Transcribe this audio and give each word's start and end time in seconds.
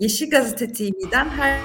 Yeşil 0.00 0.30
Gazete 0.30 0.72
TV'den 0.72 1.28
her 1.28 1.60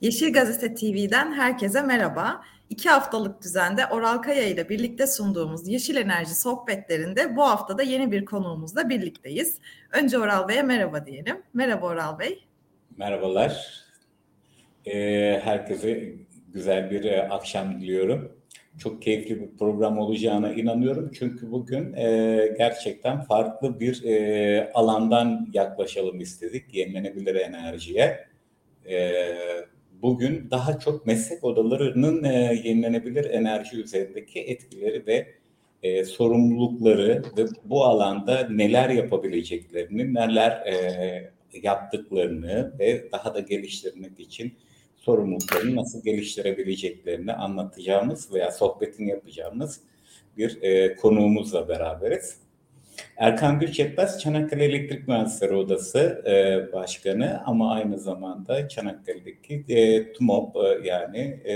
Yeşil 0.00 0.32
Gazete 0.32 0.74
TV'den 0.74 1.32
herkese 1.32 1.82
merhaba. 1.82 2.44
İki 2.70 2.88
haftalık 2.88 3.42
düzende 3.42 3.86
Oral 3.86 4.18
Kaya 4.18 4.44
ile 4.44 4.68
birlikte 4.68 5.06
sunduğumuz 5.06 5.68
Yeşil 5.68 5.96
Enerji 5.96 6.34
sohbetlerinde 6.34 7.36
bu 7.36 7.42
hafta 7.42 7.78
da 7.78 7.82
yeni 7.82 8.12
bir 8.12 8.24
konuğumuzla 8.24 8.88
birlikteyiz. 8.88 9.58
Önce 9.92 10.18
Oral 10.18 10.48
Bey'e 10.48 10.62
merhaba 10.62 11.06
diyelim. 11.06 11.42
Merhaba 11.54 11.86
Oral 11.86 12.18
Bey. 12.18 12.44
Merhabalar. 12.96 13.84
Ee, 14.86 15.40
herkese 15.44 16.12
güzel 16.52 16.90
bir 16.90 17.04
e, 17.04 17.28
akşam 17.28 17.80
diliyorum. 17.80 18.32
Çok 18.78 19.02
keyifli 19.02 19.40
bir 19.40 19.56
program 19.58 19.98
olacağına 19.98 20.52
inanıyorum. 20.52 21.10
Çünkü 21.18 21.52
bugün 21.52 21.92
e, 21.92 22.54
gerçekten 22.58 23.20
farklı 23.20 23.80
bir 23.80 24.04
e, 24.04 24.70
alandan 24.74 25.48
yaklaşalım 25.52 26.20
istedik 26.20 26.74
yenilenebilir 26.74 27.34
enerjiye. 27.34 28.26
E, 28.88 29.24
bugün 30.02 30.50
daha 30.50 30.78
çok 30.78 31.06
meslek 31.06 31.44
odalarının 31.44 32.24
e, 32.24 32.60
yenilenebilir 32.64 33.24
enerji 33.24 33.76
üzerindeki 33.76 34.40
etkileri 34.40 35.06
ve 35.06 35.26
e, 35.82 36.04
sorumlulukları 36.04 37.22
ve 37.36 37.46
bu 37.64 37.84
alanda 37.84 38.48
neler 38.50 38.88
yapabileceklerini, 38.88 40.14
neler 40.14 40.50
e, 40.50 41.30
yaptıklarını 41.62 42.72
ve 42.78 43.12
daha 43.12 43.34
da 43.34 43.40
geliştirmek 43.40 44.20
için 44.20 44.52
sorumluluklarını 44.96 45.76
nasıl 45.76 46.04
geliştirebileceklerini 46.04 47.32
anlatacağımız 47.32 48.34
veya 48.34 48.50
sohbetini 48.50 49.10
yapacağımız 49.10 49.80
bir 50.36 50.62
e, 50.62 50.96
konuğumuzla 50.96 51.68
beraberiz. 51.68 52.47
Erkan 53.16 53.60
Gülçetmez 53.60 54.20
Çanakkale 54.20 54.64
Elektrik 54.64 55.08
Mühendisleri 55.08 55.54
Odası 55.54 56.24
e, 56.26 56.72
Başkanı 56.72 57.42
ama 57.46 57.72
aynı 57.72 57.98
zamanda 57.98 58.68
Çanakkale'deki 58.68 59.64
e, 59.68 60.12
TUMOP 60.12 60.56
e, 60.56 60.88
yani 60.88 61.18
e, 61.18 61.54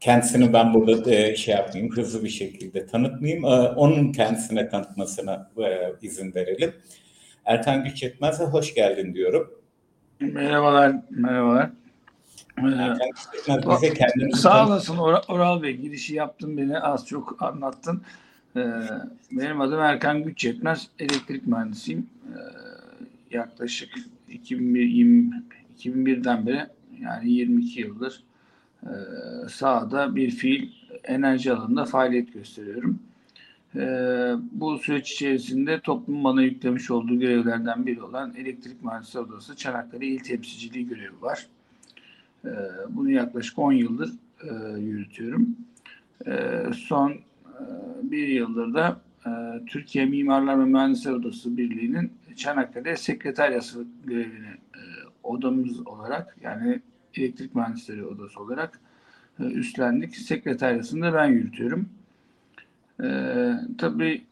kendisini 0.00 0.52
ben 0.52 0.74
burada 0.74 1.14
e, 1.14 1.36
şey 1.36 1.54
yapmayayım 1.54 1.96
hızlı 1.96 2.24
bir 2.24 2.28
şekilde 2.28 2.86
tanıtmayayım. 2.86 3.44
E, 3.44 3.48
onun 3.48 4.12
kendisine 4.12 4.68
tanıtmasına 4.68 5.50
e, 5.58 5.92
izin 6.02 6.34
verelim. 6.34 6.74
Erkan 7.44 7.84
Gülçetmez'e 7.84 8.44
hoş 8.44 8.74
geldin 8.74 9.14
diyorum. 9.14 9.50
Merhabalar, 10.20 10.96
merhabalar. 11.10 11.70
Erkan 12.58 13.72
bize 13.72 13.94
kendini 13.94 14.36
Sağ 14.36 14.66
olasın 14.66 14.98
Or 14.98 15.14
Oral 15.28 15.62
Bey. 15.62 15.76
Girişi 15.76 16.14
yaptın 16.14 16.56
beni 16.56 16.80
az 16.80 17.06
çok 17.06 17.42
anlattın. 17.42 18.02
Ee, 18.58 18.82
benim 19.32 19.60
adım 19.60 19.80
Erkan 19.80 20.22
Güç 20.22 20.44
Yetmez. 20.44 20.88
Elektrik 20.98 21.46
mühendisiyim. 21.46 22.06
Ee, 22.26 22.38
yaklaşık 23.36 23.94
2020, 24.28 25.42
2001'den 25.78 26.46
beri 26.46 26.66
yani 27.00 27.30
22 27.30 27.80
yıldır 27.80 28.22
e, 28.82 28.92
sahada 29.48 30.16
bir 30.16 30.30
fiil 30.30 30.70
enerji 31.04 31.52
alanında 31.52 31.84
faaliyet 31.84 32.34
gösteriyorum. 32.34 32.98
Ee, 33.76 34.34
bu 34.52 34.78
süreç 34.78 35.12
içerisinde 35.12 35.80
toplum 35.80 36.24
bana 36.24 36.42
yüklemiş 36.42 36.90
olduğu 36.90 37.18
görevlerden 37.18 37.86
biri 37.86 38.02
olan 38.02 38.34
Elektrik 38.34 38.84
Mühendisleri 38.84 39.24
Odası 39.24 39.56
Çanakkale 39.56 40.06
İl 40.06 40.18
Temsilciliği 40.18 40.88
görevi 40.88 41.22
var. 41.22 41.46
Bunu 42.88 43.10
yaklaşık 43.10 43.58
10 43.58 43.72
yıldır 43.72 44.12
e, 44.42 44.78
yürütüyorum. 44.78 45.56
Son 46.74 47.14
bir 48.02 48.28
yıldır 48.28 48.74
da 48.74 49.00
e, 49.26 49.30
Türkiye 49.66 50.06
Mimarlar 50.06 50.60
ve 50.60 50.64
Mühendisler 50.64 51.12
Odası 51.12 51.56
Birliği'nin 51.56 52.12
Çanakkale 52.36 52.96
Sekreteryası 52.96 53.86
görevini 54.04 54.58
odamız 55.22 55.86
olarak 55.86 56.36
yani 56.42 56.80
Elektrik 57.14 57.54
Mühendisleri 57.54 58.06
Odası 58.06 58.40
olarak 58.40 58.80
üstlendik. 59.38 60.16
Sekreteryasını 60.16 61.02
da 61.02 61.14
ben 61.14 61.26
yürütüyorum. 61.26 61.88
Ee, 63.02 63.52
tabii 63.78 64.24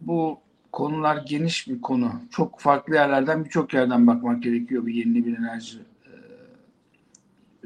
bu 0.00 0.40
konular 0.72 1.24
geniş 1.26 1.68
bir 1.68 1.80
konu. 1.80 2.12
Çok 2.30 2.60
farklı 2.60 2.94
yerlerden 2.94 3.44
birçok 3.44 3.74
yerden 3.74 4.06
bakmak 4.06 4.42
gerekiyor 4.42 4.86
bir 4.86 4.94
yenilenebilir 4.94 5.38
enerji 5.38 5.78
e, 5.78 5.85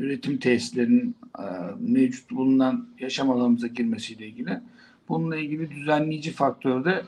üretim 0.01 0.39
tesislerinin 0.39 1.17
e, 1.39 1.45
mevcut 1.79 2.31
bulunan 2.31 2.89
yaşam 2.99 3.31
alanımıza 3.31 3.67
girmesiyle 3.67 4.27
ilgili. 4.27 4.61
Bununla 5.09 5.37
ilgili 5.37 5.71
düzenleyici 5.71 6.33
faktörde 6.33 7.03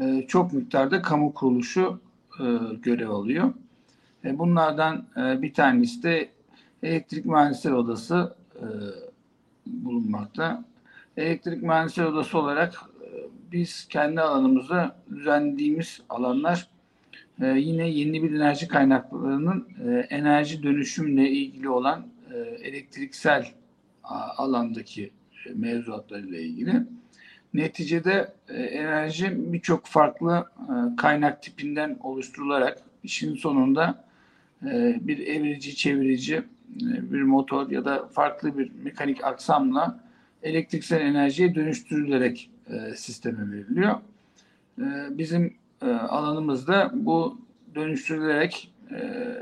e, 0.00 0.24
çok 0.28 0.52
miktarda 0.52 1.02
kamu 1.02 1.34
kuruluşu 1.34 2.00
e, 2.40 2.44
görev 2.82 3.10
alıyor. 3.10 3.52
Bunlardan 4.24 5.06
bir 5.16 5.54
tanesi 5.54 6.02
de 6.02 6.28
Elektrik 6.82 7.24
Mühendisleri 7.24 7.74
Odası 7.74 8.34
e, 8.56 8.66
bulunmakta. 9.66 10.64
Elektrik 11.16 11.62
Mühendisleri 11.62 12.06
Odası 12.06 12.38
olarak 12.38 12.74
biz 13.52 13.88
kendi 13.88 14.20
alanımızda 14.20 14.96
düzenlediğimiz 15.10 16.00
alanlar 16.08 16.68
e, 17.40 17.46
yine 17.46 17.88
yeni 17.88 18.22
bir 18.22 18.34
enerji 18.34 18.68
kaynaklarının 18.68 19.68
e, 19.86 19.98
enerji 20.10 20.62
dönüşümle 20.62 21.30
ilgili 21.30 21.68
olan 21.68 22.06
elektriksel 22.62 23.46
alandaki 24.36 25.10
mevzuatlarıyla 25.54 26.38
ilgili. 26.38 26.82
Neticede 27.54 28.32
enerji 28.48 29.52
birçok 29.52 29.86
farklı 29.86 30.46
kaynak 30.96 31.42
tipinden 31.42 31.96
oluşturularak 32.00 32.78
işin 33.02 33.34
sonunda 33.34 34.04
bir 35.00 35.18
evirici, 35.26 35.76
çevirici, 35.76 36.42
bir 36.82 37.22
motor 37.22 37.70
ya 37.70 37.84
da 37.84 38.08
farklı 38.08 38.58
bir 38.58 38.72
mekanik 38.82 39.24
aksamla 39.24 40.00
elektriksel 40.42 41.00
enerjiye 41.00 41.54
dönüştürülerek 41.54 42.50
e, 42.68 42.94
sisteme 42.96 43.52
veriliyor. 43.52 43.94
E, 44.78 44.84
bizim 45.10 45.54
e, 45.82 45.90
alanımızda 45.90 46.90
bu 46.94 47.38
dönüştürülerek 47.74 48.70
e, 48.90 49.34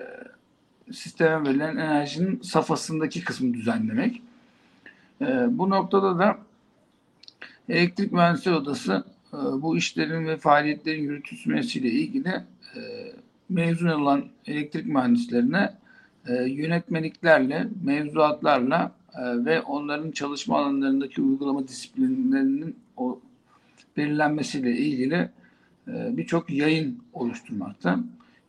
sisteme 0.92 1.48
verilen 1.48 1.76
enerjinin 1.76 2.40
safhasındaki 2.40 3.24
kısmı 3.24 3.54
düzenlemek. 3.54 4.22
E, 5.20 5.58
bu 5.58 5.70
noktada 5.70 6.18
da 6.18 6.38
Elektrik 7.68 8.12
Mühendisleri 8.12 8.54
Odası 8.54 9.04
e, 9.32 9.36
bu 9.36 9.76
işlerin 9.76 10.26
ve 10.26 10.36
faaliyetlerin 10.36 11.02
yürütülmesiyle 11.02 11.90
ilgili 11.90 12.28
e, 12.76 12.80
mezun 13.48 13.88
olan 13.88 14.24
elektrik 14.46 14.86
mühendislerine 14.86 15.74
e, 16.28 16.32
yönetmeliklerle, 16.34 17.68
mevzuatlarla 17.84 18.92
e, 19.14 19.44
ve 19.44 19.60
onların 19.60 20.10
çalışma 20.10 20.58
alanlarındaki 20.58 21.22
uygulama 21.22 21.68
disiplinlerinin 21.68 22.76
o 22.96 23.20
belirlenmesiyle 23.96 24.76
ilgili 24.76 25.30
birçok 25.86 26.50
yayın 26.50 27.02
oluşturmakta. 27.12 28.00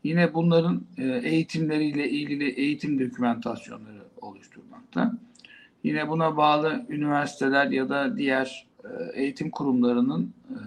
Yine 0.04 0.34
bunların 0.34 0.82
e, 0.98 1.04
eğitimleriyle 1.04 2.10
ilgili 2.10 2.50
eğitim 2.50 3.00
dokümentasyonları 3.00 4.04
oluşturmakta. 4.22 5.14
Yine 5.84 6.10
buna 6.10 6.38
bağlı 6.38 6.86
üniversiteler 6.90 7.66
ya 7.66 7.90
da 7.90 8.18
diğer 8.18 8.68
e, 8.84 9.22
eğitim 9.22 9.50
kurumlarının 9.50 10.34
e, 10.50 10.58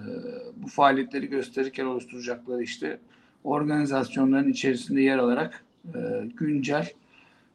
bu 0.56 0.68
faaliyetleri 0.68 1.28
gösterirken 1.28 1.84
oluşturacakları 1.84 2.62
işte 2.62 2.98
organizasyonların 3.44 4.50
içerisinde 4.50 5.00
yer 5.00 5.18
alarak 5.18 5.64
e, 5.94 5.98
güncel 6.36 6.90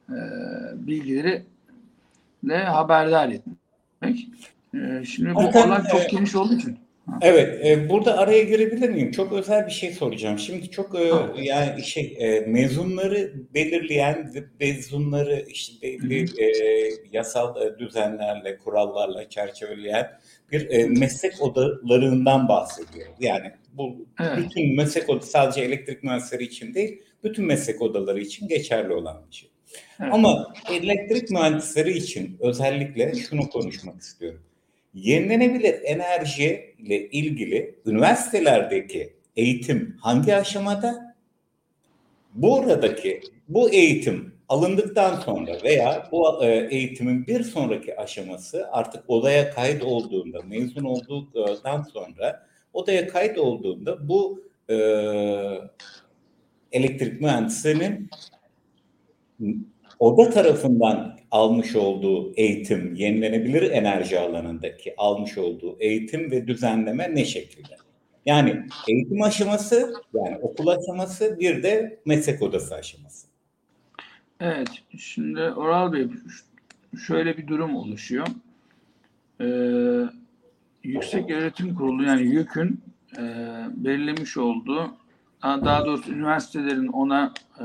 e, 0.09 0.17
bilgileri 0.73 1.43
de 2.43 2.57
haberdar 2.57 3.29
etmek. 3.29 4.27
E, 4.73 5.05
şimdi 5.05 5.35
bu 5.35 5.39
alan 5.39 5.83
çok 5.91 6.09
geniş 6.09 6.35
olduğu 6.35 6.53
için. 6.53 6.77
Evet, 7.21 7.65
e, 7.65 7.89
burada 7.89 8.17
araya 8.17 8.43
girebilir 8.43 8.89
miyim? 8.89 9.11
Çok 9.11 9.33
özel 9.33 9.67
bir 9.67 9.71
şey 9.71 9.91
soracağım. 9.91 10.39
Şimdi 10.39 10.69
çok 10.71 10.95
e, 10.95 11.11
yani 11.41 11.83
şey 11.83 12.15
e, 12.19 12.39
mezunları 12.39 13.33
belirleyen 13.53 14.31
mezunları 14.59 15.45
işte 15.47 15.81
belli 15.81 16.23
e, 16.23 16.47
yasal 17.11 17.61
e, 17.61 17.79
düzenlerle, 17.79 18.57
kurallarla 18.57 19.29
çerçeveleyen 19.29 20.07
bir 20.51 20.69
e, 20.69 20.85
meslek 20.85 21.41
odalarından 21.41 22.47
bahsediyoruz. 22.47 23.15
Yani 23.19 23.51
bu 23.73 24.07
evet. 24.19 24.37
bütün 24.37 24.75
meslek 24.75 25.09
odası 25.09 25.31
sadece 25.31 25.61
elektrik 25.61 26.03
mühendisleri 26.03 26.43
için 26.43 26.73
değil, 26.73 27.01
bütün 27.23 27.45
meslek 27.45 27.81
odaları 27.81 28.19
için 28.19 28.47
geçerli 28.47 28.93
olan 28.93 29.23
bir 29.29 29.35
şey. 29.35 29.49
Evet. 30.01 30.13
Ama 30.13 30.53
elektrik 30.71 31.31
mühendisleri 31.31 31.97
için 31.97 32.37
özellikle 32.39 33.15
şunu 33.15 33.49
konuşmak 33.49 34.01
istiyorum. 34.01 34.41
Yenilenebilir 34.93 35.81
enerji 35.83 36.75
ile 36.77 37.09
ilgili 37.09 37.75
üniversitelerdeki 37.85 39.13
eğitim 39.35 39.97
hangi 40.01 40.35
aşamada? 40.35 41.15
Bu 42.33 42.59
aradaki 42.59 43.21
bu 43.47 43.69
eğitim 43.69 44.35
alındıktan 44.49 45.15
sonra 45.15 45.57
veya 45.63 46.09
bu 46.11 46.43
e, 46.45 46.67
eğitimin 46.71 47.27
bir 47.27 47.43
sonraki 47.43 47.99
aşaması 47.99 48.67
artık 48.71 49.09
odaya 49.09 49.51
kayıt 49.51 49.83
olduğunda, 49.83 50.41
mezun 50.41 50.83
olduktan 50.83 51.81
sonra 51.81 52.47
odaya 52.73 53.07
kayıt 53.07 53.38
olduğunda 53.38 54.07
bu 54.09 54.43
e, 54.69 54.75
elektrik 56.71 57.21
mühendisinin 57.21 58.09
oda 59.99 60.29
tarafından 60.29 61.20
almış 61.31 61.75
olduğu 61.75 62.33
eğitim, 62.33 62.95
yenilenebilir 62.95 63.71
enerji 63.71 64.19
alanındaki 64.19 64.93
almış 64.97 65.37
olduğu 65.37 65.77
eğitim 65.79 66.31
ve 66.31 66.47
düzenleme 66.47 67.15
ne 67.15 67.25
şekilde? 67.25 67.75
Yani 68.25 68.65
eğitim 68.87 69.21
aşaması, 69.21 69.93
yani 70.13 70.37
okul 70.37 70.67
aşaması, 70.67 71.39
bir 71.39 71.63
de 71.63 71.99
meslek 72.05 72.41
odası 72.41 72.75
aşaması. 72.75 73.27
Evet, 74.39 74.69
şimdi 74.97 75.41
Oral 75.41 75.93
Bey 75.93 76.07
şöyle 77.07 77.37
bir 77.37 77.47
durum 77.47 77.75
oluşuyor. 77.75 78.27
Ee, 79.41 79.45
Yüksek 80.83 81.31
Öğretim 81.31 81.75
Kurulu 81.75 82.03
yani 82.03 82.35
YÖK'ün 82.35 82.81
e, 83.17 83.21
belirlemiş 83.75 84.37
olduğu, 84.37 84.95
daha 85.43 85.85
doğrusu 85.85 86.11
üniversitelerin 86.11 86.87
ona 86.87 87.33
e, 87.59 87.63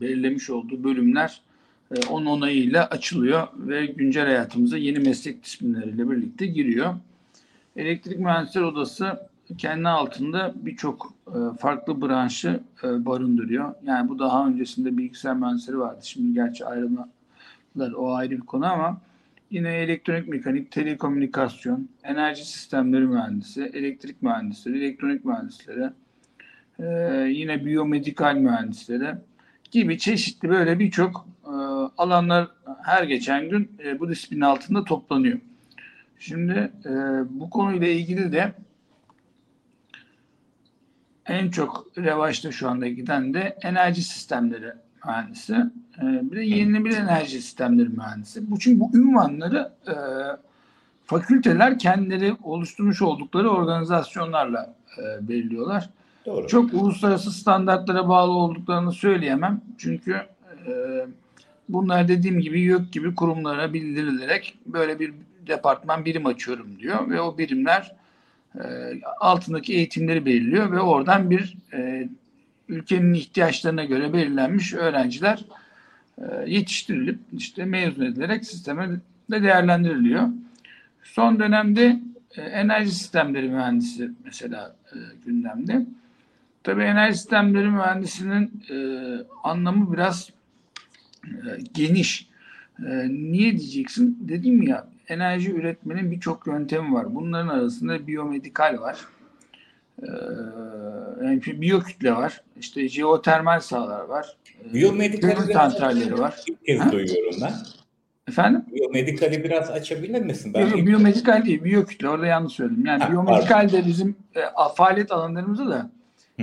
belirlemiş 0.00 0.50
olduğu 0.50 0.84
bölümler 0.84 1.42
e, 1.94 2.06
onun 2.10 2.26
onayıyla 2.26 2.86
açılıyor 2.86 3.48
ve 3.56 3.86
güncel 3.86 4.26
hayatımıza 4.26 4.76
yeni 4.76 4.98
meslek 4.98 5.44
disiplinleriyle 5.44 6.10
birlikte 6.10 6.46
giriyor. 6.46 6.94
Elektrik 7.76 8.18
Mühendisleri 8.18 8.64
Odası 8.64 9.30
kendi 9.58 9.88
altında 9.88 10.52
birçok 10.56 11.14
e, 11.26 11.58
farklı 11.58 12.02
branşı 12.02 12.60
e, 12.84 13.06
barındırıyor. 13.06 13.74
Yani 13.86 14.08
bu 14.08 14.18
daha 14.18 14.48
öncesinde 14.48 14.96
bilgisayar 14.96 15.36
mühendisleri 15.36 15.78
vardı. 15.78 16.00
Şimdi 16.02 16.34
gerçi 16.34 16.66
ayrılmalar 16.66 17.92
o 17.96 18.14
ayrı 18.14 18.30
bir 18.30 18.40
konu 18.40 18.66
ama 18.66 19.00
yine 19.50 19.74
elektronik 19.74 20.28
mekanik, 20.28 20.70
telekomünikasyon, 20.70 21.88
enerji 22.02 22.44
sistemleri 22.44 23.06
mühendisi, 23.06 23.62
elektrik 23.62 24.22
mühendisleri, 24.22 24.78
elektronik 24.78 25.24
mühendisleri, 25.24 25.90
e, 26.78 26.84
yine 27.28 27.64
biyomedikal 27.64 28.34
mühendisleri 28.34 29.14
gibi 29.70 29.98
çeşitli 29.98 30.48
böyle 30.48 30.78
birçok 30.78 31.26
e, 31.44 31.52
alanlar 31.98 32.48
her 32.82 33.02
geçen 33.02 33.48
gün 33.48 33.72
e, 33.84 34.00
bu 34.00 34.08
disiplin 34.08 34.40
altında 34.40 34.84
toplanıyor. 34.84 35.38
Şimdi 36.18 36.72
e, 36.84 36.90
bu 37.30 37.50
konuyla 37.50 37.88
ilgili 37.88 38.32
de 38.32 38.52
en 41.26 41.50
çok 41.50 41.86
revaçta 41.98 42.52
şu 42.52 42.68
anda 42.68 42.88
giden 42.88 43.34
de 43.34 43.58
enerji 43.62 44.02
sistemleri 44.02 44.72
mühendisi. 45.04 45.54
E, 46.02 46.30
bir 46.30 46.36
de 46.36 46.42
yenilenebilir 46.42 46.96
enerji 46.96 47.42
sistemleri 47.42 47.88
mühendisi. 47.88 48.50
Bu 48.50 48.58
çünkü 48.58 48.80
bu 48.80 48.90
ünvanları 48.94 49.72
e, 49.88 49.94
fakülteler 51.04 51.78
kendileri 51.78 52.36
oluşturmuş 52.42 53.02
oldukları 53.02 53.50
organizasyonlarla 53.50 54.74
e, 54.98 55.28
belirliyorlar. 55.28 55.90
Doğru. 56.26 56.48
Çok 56.48 56.74
uluslararası 56.74 57.32
standartlara 57.32 58.08
bağlı 58.08 58.32
olduklarını 58.32 58.92
söyleyemem. 58.92 59.60
Çünkü 59.78 60.12
e, 60.66 60.72
bunlar 61.68 62.08
dediğim 62.08 62.40
gibi 62.40 62.60
YÖK 62.60 62.92
gibi 62.92 63.14
kurumlara 63.14 63.72
bildirilerek 63.72 64.58
böyle 64.66 65.00
bir 65.00 65.14
departman 65.46 66.04
birim 66.04 66.26
açıyorum 66.26 66.78
diyor 66.78 67.10
ve 67.10 67.20
o 67.20 67.38
birimler 67.38 67.94
e, 68.54 68.60
altındaki 69.20 69.74
eğitimleri 69.74 70.26
belirliyor 70.26 70.72
ve 70.72 70.80
oradan 70.80 71.30
bir 71.30 71.56
e, 71.72 72.08
ülkenin 72.68 73.14
ihtiyaçlarına 73.14 73.84
göre 73.84 74.12
belirlenmiş 74.12 74.74
öğrenciler 74.74 75.44
e, 76.18 76.24
yetiştirilip 76.46 77.18
işte 77.32 77.64
mezun 77.64 78.04
edilerek 78.04 78.46
sisteme 78.46 78.88
de 79.30 79.42
değerlendiriliyor. 79.42 80.28
Son 81.02 81.38
dönemde 81.38 82.00
e, 82.36 82.42
enerji 82.42 82.90
sistemleri 82.90 83.48
mühendisi 83.48 84.10
mesela 84.24 84.76
e, 84.92 84.96
gündemde. 85.26 85.86
Tabii 86.64 86.82
enerji 86.82 87.18
sistemleri 87.18 87.70
mühendisinin 87.70 88.64
e, 88.70 88.76
anlamı 89.42 89.92
biraz 89.92 90.30
e, 91.24 91.28
geniş. 91.74 92.28
E, 92.86 93.08
niye 93.08 93.58
diyeceksin? 93.58 94.18
Dedim 94.20 94.62
ya 94.62 94.86
enerji 95.08 95.52
üretmenin 95.52 96.10
birçok 96.10 96.46
yöntemi 96.46 96.94
var. 96.94 97.14
Bunların 97.14 97.48
arasında 97.48 98.06
biyomedikal 98.06 98.80
var. 98.80 98.98
Yani 101.24 101.42
biyokütle 101.46 102.12
var. 102.12 102.40
İşte 102.56 102.88
jeotermal 102.88 103.60
sahalar 103.60 104.04
var. 104.04 104.36
Ee, 104.64 104.74
biyomedikal 104.74 105.36
santralleri 105.52 106.18
var. 106.18 106.34
İlk 106.46 106.66
kez 106.66 106.80
ha? 106.80 106.92
duyuyorum 106.92 107.40
ben. 107.42 107.52
Efendim? 108.28 108.64
Biyomedikali 108.74 109.44
biraz 109.44 109.70
açabilir 109.70 110.22
misin? 110.22 110.54
Ben 110.54 110.66
Yok, 110.66 110.86
biyomedikal 110.86 111.44
değil, 111.44 111.64
biyokütle. 111.64 112.08
Orada 112.08 112.26
yanlış 112.26 112.52
söyledim. 112.52 112.86
Yani 112.86 113.02
ha, 113.02 113.10
biyomedikal 113.10 113.72
de 113.72 113.86
bizim 113.86 114.16
e, 114.36 114.40
faaliyet 114.76 115.12
alanlarımızda 115.12 115.70
da. 115.70 115.90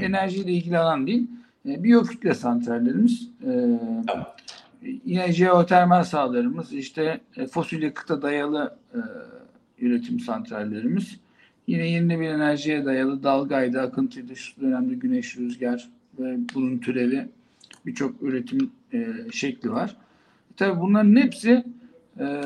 Enerjiyle 0.03 0.51
ilgili 0.51 0.77
alan 0.77 1.07
değil. 1.07 1.27
E, 1.65 1.83
biyokütle 1.83 2.33
santrallerimiz. 2.33 3.29
E, 3.43 3.51
tamam 4.07 4.27
yine 5.05 5.31
jeotermal 5.31 6.03
sahalarımız, 6.03 6.73
işte 6.73 7.19
e, 7.37 7.47
fosil 7.47 7.81
yakıta 7.81 8.21
dayalı 8.21 8.77
e, 8.93 8.99
üretim 9.85 10.19
santrallerimiz, 10.19 11.19
yine 11.67 11.87
yenilenebilir 11.87 12.29
enerjiye 12.29 12.85
dayalı 12.85 13.23
dalgaydı, 13.23 13.81
akıntıydı, 13.81 14.35
şu 14.35 14.61
dönemde 14.61 14.95
güneş, 14.95 15.37
rüzgar 15.37 15.89
ve 16.19 16.37
bunun 16.55 16.77
türevi 16.77 17.27
birçok 17.85 18.21
üretim 18.21 18.71
e, 18.93 19.07
şekli 19.33 19.71
var. 19.71 19.95
Tabii 20.57 20.79
bunların 20.79 21.15
hepsi 21.15 21.63
e, 22.19 22.43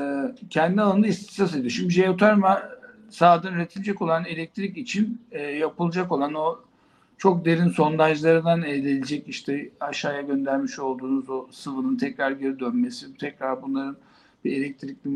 kendi 0.50 0.82
alanında 0.82 1.08
istisas 1.08 1.54
ediyor. 1.56 1.70
Şimdi 1.70 1.94
jeotermal 1.94 2.62
sahadan 3.10 3.54
üretilecek 3.54 4.02
olan 4.02 4.26
elektrik 4.26 4.78
için 4.78 5.22
e, 5.32 5.42
yapılacak 5.42 6.12
olan 6.12 6.34
o 6.34 6.60
çok 7.22 7.46
derin 7.46 7.70
sondajlardan 7.70 8.62
elde 8.62 8.92
edilecek 8.92 9.28
işte 9.28 9.70
aşağıya 9.80 10.22
göndermiş 10.22 10.80
olduğunuz 10.80 11.30
o 11.30 11.48
sıvının 11.52 11.98
tekrar 11.98 12.32
geri 12.32 12.60
dönmesi, 12.60 13.18
tekrar 13.18 13.62
bunların 13.62 13.98
bir 14.46 14.58
elektrikli 14.58 15.10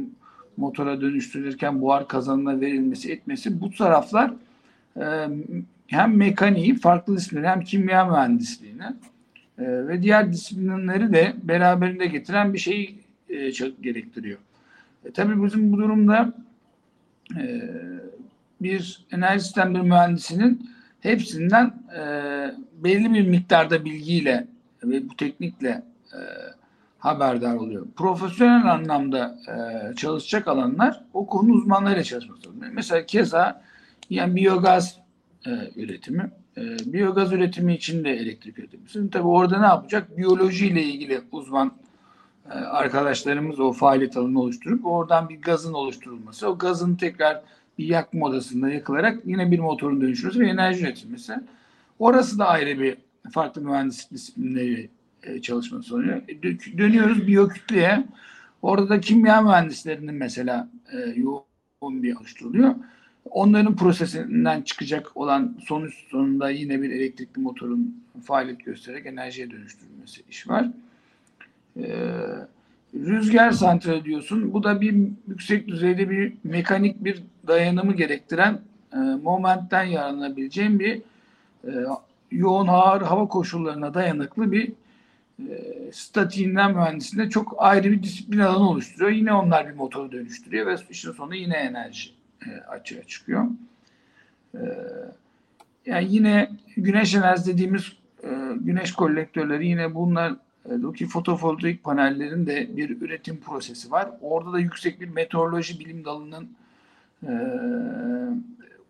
motora 0.57 1.01
dönüştürülürken 1.01 1.81
buhar 1.81 2.07
kazanına 2.07 2.61
verilmesi 2.61 3.11
etmesi 3.11 3.61
bu 3.61 3.71
taraflar 3.71 4.33
e, 4.97 5.27
hem 5.87 6.17
mekaniği 6.17 6.75
farklı 6.75 7.17
disiplinler 7.17 7.49
hem 7.49 7.61
kimya 7.61 8.05
mühendisliğini 8.05 8.83
e, 9.59 9.87
ve 9.87 10.01
diğer 10.01 10.33
disiplinleri 10.33 11.13
de 11.13 11.35
beraberinde 11.43 12.05
getiren 12.05 12.53
bir 12.53 12.59
şey 12.59 12.95
e, 13.29 13.49
gerektiriyor. 13.81 14.39
E, 15.05 15.11
tabii 15.11 15.43
bizim 15.43 15.71
bu 15.71 15.77
durumda 15.77 16.33
e, 17.37 17.61
bir 18.61 19.05
enerji 19.11 19.43
sistemleri 19.43 19.83
mühendisinin 19.83 20.74
hepsinden 21.05 21.73
e, 21.97 22.01
belli 22.83 23.13
bir 23.13 23.27
miktarda 23.27 23.85
bilgiyle 23.85 24.47
ve 24.83 25.09
bu 25.09 25.15
teknikle 25.15 25.83
e, 26.13 26.19
haberdar 26.99 27.55
oluyor. 27.55 27.85
Profesyonel 27.95 28.71
anlamda 28.71 29.39
e, 29.47 29.95
çalışacak 29.95 30.47
alanlar 30.47 31.03
o 31.13 31.27
konu 31.27 31.51
uzmanlarıyla 31.51 32.03
çalışmak 32.03 32.37
zorunda. 32.37 32.65
Mesela 32.71 33.05
keza 33.05 33.61
yani 34.09 34.35
biyogaz 34.35 34.97
e, 35.45 35.49
üretimi. 35.75 36.31
E, 36.57 36.61
biyogaz 36.93 37.33
üretimi 37.33 37.75
için 37.75 38.03
de 38.03 38.11
elektrik 38.11 38.59
üretimi. 38.59 38.89
Şimdi 38.89 39.09
tabii 39.09 39.27
orada 39.27 39.59
ne 39.59 39.65
yapacak? 39.65 40.17
Biyolojiyle 40.17 40.83
ilgili 40.83 41.21
uzman 41.31 41.71
e, 42.51 42.53
arkadaşlarımız 42.53 43.59
o 43.59 43.73
faaliyet 43.73 44.17
alanını 44.17 44.41
oluşturup 44.41 44.85
oradan 44.85 45.29
bir 45.29 45.41
gazın 45.41 45.73
oluşturulması, 45.73 46.49
o 46.49 46.57
gazın 46.57 46.95
tekrar 46.95 47.41
bir 47.77 47.85
yakma 47.85 48.25
odasında 48.25 48.69
yakılarak 48.69 49.19
yine 49.25 49.51
bir 49.51 49.59
motorun 49.59 50.01
dönüşmesi 50.01 50.39
ve 50.39 50.49
enerji 50.49 50.83
üretilmesi. 50.83 51.33
Orası 51.99 52.39
da 52.39 52.47
ayrı 52.47 52.79
bir 52.79 52.97
farklı 53.31 53.61
mühendislik 53.61 54.11
disiplinleri 54.11 54.89
e, 55.23 55.41
çalışması 55.41 55.95
oluyor. 55.95 56.21
E, 56.27 56.41
dönüyoruz 56.77 57.27
biyokütleye. 57.27 58.03
Orada 58.61 58.89
da 58.89 58.99
kimya 58.99 59.41
mühendislerinin 59.41 60.15
mesela 60.15 60.69
e, 60.91 60.97
yoğun 60.97 62.03
bir 62.03 62.15
oluşturuluyor. 62.15 62.75
Onların 63.25 63.75
prosesinden 63.75 64.61
çıkacak 64.61 65.17
olan 65.17 65.57
sonuç 65.67 65.93
sonunda 66.09 66.49
yine 66.49 66.81
bir 66.81 66.89
elektrikli 66.89 67.39
motorun 67.39 68.03
faaliyet 68.23 68.65
göstererek 68.65 69.05
enerjiye 69.05 69.51
dönüştürülmesi 69.51 70.21
iş 70.29 70.49
var. 70.49 70.67
Ee, 71.77 71.85
rüzgar 72.95 73.51
santrali 73.51 74.05
diyorsun. 74.05 74.53
Bu 74.53 74.63
da 74.63 74.81
bir 74.81 74.95
yüksek 75.27 75.67
düzeyde 75.67 76.09
bir 76.09 76.33
mekanik 76.43 77.03
bir 77.03 77.23
dayanımı 77.47 77.93
gerektiren 77.93 78.59
e, 78.93 78.97
momentten 78.97 79.83
yararlanabileceğim 79.83 80.79
bir 80.79 81.01
e, 81.63 81.71
yoğun 82.31 82.67
ağır 82.67 83.01
hava 83.01 83.27
koşullarına 83.27 83.93
dayanıklı 83.93 84.51
bir 84.51 84.71
e, 85.39 85.91
statiğinden 85.93 86.71
mühendisinde 86.71 87.29
çok 87.29 87.55
ayrı 87.57 87.91
bir 87.91 88.03
disiplin 88.03 88.39
alanı 88.39 88.69
oluşturuyor. 88.69 89.11
Yine 89.11 89.33
onlar 89.33 89.67
bir 89.67 89.73
motoru 89.73 90.11
dönüştürüyor 90.11 90.65
ve 90.65 90.75
işin 90.89 91.11
sonunda 91.11 91.35
yine 91.35 91.55
enerji 91.55 92.09
e, 92.45 92.49
açığa 92.51 93.03
çıkıyor. 93.03 93.45
E, 94.53 94.61
yani 95.85 96.07
yine 96.09 96.49
güneş 96.77 97.15
enerjisi 97.15 97.53
dediğimiz 97.53 97.93
e, 98.23 98.29
güneş 98.55 98.93
kolektörleri 98.93 99.67
yine 99.67 99.95
bunlar 99.95 100.33
ki 100.95 101.07
fotovoltaik 101.07 101.83
panellerin 101.83 102.47
de 102.47 102.77
bir 102.77 103.01
üretim 103.01 103.37
prosesi 103.37 103.91
var. 103.91 104.09
Orada 104.21 104.53
da 104.53 104.59
yüksek 104.59 105.01
bir 105.01 105.09
meteoroloji 105.09 105.79
bilim 105.79 106.05
dalının 106.05 106.49
e, 107.23 107.33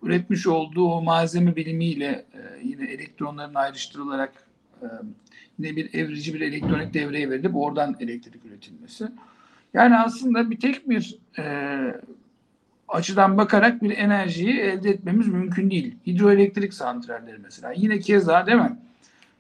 üretmiş 0.03 0.48
olduğu 0.48 1.01
malzeme 1.01 1.55
bilimiyle 1.55 2.25
e, 2.34 2.39
yine 2.63 2.86
elektronların 2.86 3.55
ayrıştırılarak 3.55 4.34
e, 4.82 4.86
yine 5.60 5.75
bir 5.75 5.94
evrici 5.94 6.34
bir 6.34 6.41
elektronik 6.41 6.94
devreye 6.94 7.29
verilip 7.29 7.55
oradan 7.55 7.96
elektrik 8.00 8.46
üretilmesi. 8.46 9.08
Yani 9.74 9.98
aslında 9.98 10.51
bir 10.51 10.60
tek 10.60 10.89
bir 10.89 11.17
e, 11.39 11.46
açıdan 12.88 13.38
bakarak 13.38 13.84
bir 13.84 13.98
enerjiyi 13.98 14.60
elde 14.60 14.89
etmemiz 14.89 15.27
mümkün 15.27 15.72
değil. 15.72 15.96
Hidroelektrik 16.08 16.74
santralleri 16.74 17.38
mesela. 17.38 17.72
Yine 17.72 18.00
keza 18.00 18.48
değil 18.48 18.58
mi? 18.58 18.77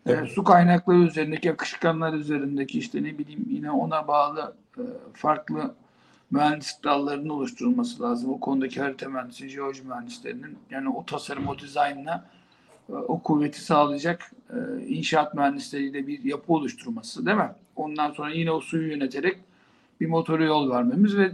E, 0.05 0.11
evet. 0.11 0.29
E, 0.29 0.33
su 0.33 0.43
kaynakları 0.43 0.97
üzerindeki 0.97 1.51
akışkanlar 1.51 2.13
üzerindeki 2.13 2.79
işte 2.79 3.03
ne 3.03 3.17
bileyim 3.17 3.45
yine 3.49 3.71
ona 3.71 4.07
bağlı 4.07 4.55
e, 4.77 4.83
farklı 5.13 5.75
mühendis 6.31 6.83
dallarının 6.83 7.29
oluşturulması 7.29 8.03
lazım. 8.03 8.33
O 8.33 8.39
konudaki 8.39 8.81
harita 8.81 9.09
mühendisi, 9.09 9.49
jeoloji 9.49 9.83
mühendislerinin 9.83 10.57
yani 10.69 10.89
o 10.89 11.05
tasarım, 11.05 11.47
o 11.47 11.59
dizaynla 11.59 12.25
e, 12.89 12.93
o 12.93 13.19
kuvveti 13.19 13.61
sağlayacak 13.61 14.31
e, 14.49 14.85
inşaat 14.87 15.33
mühendisleriyle 15.33 16.07
bir 16.07 16.23
yapı 16.23 16.53
oluşturması 16.53 17.25
değil 17.25 17.37
mi? 17.37 17.51
Ondan 17.75 18.11
sonra 18.11 18.29
yine 18.29 18.51
o 18.51 18.61
suyu 18.61 18.91
yöneterek 18.91 19.37
bir 20.01 20.07
motoru 20.07 20.43
yol 20.43 20.71
vermemiz 20.71 21.17
ve 21.17 21.31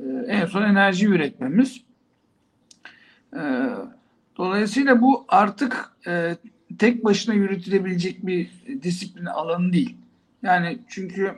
e, 0.00 0.04
en 0.26 0.46
son 0.46 0.62
enerji 0.62 1.06
üretmemiz. 1.06 1.82
Dolayısıyla 4.36 5.00
bu 5.00 5.24
artık 5.28 5.92
tek 6.78 7.04
başına 7.04 7.34
yürütülebilecek 7.34 8.26
bir 8.26 8.50
disiplin 8.82 9.26
alanı 9.26 9.72
değil. 9.72 9.96
Yani 10.42 10.78
çünkü 10.88 11.32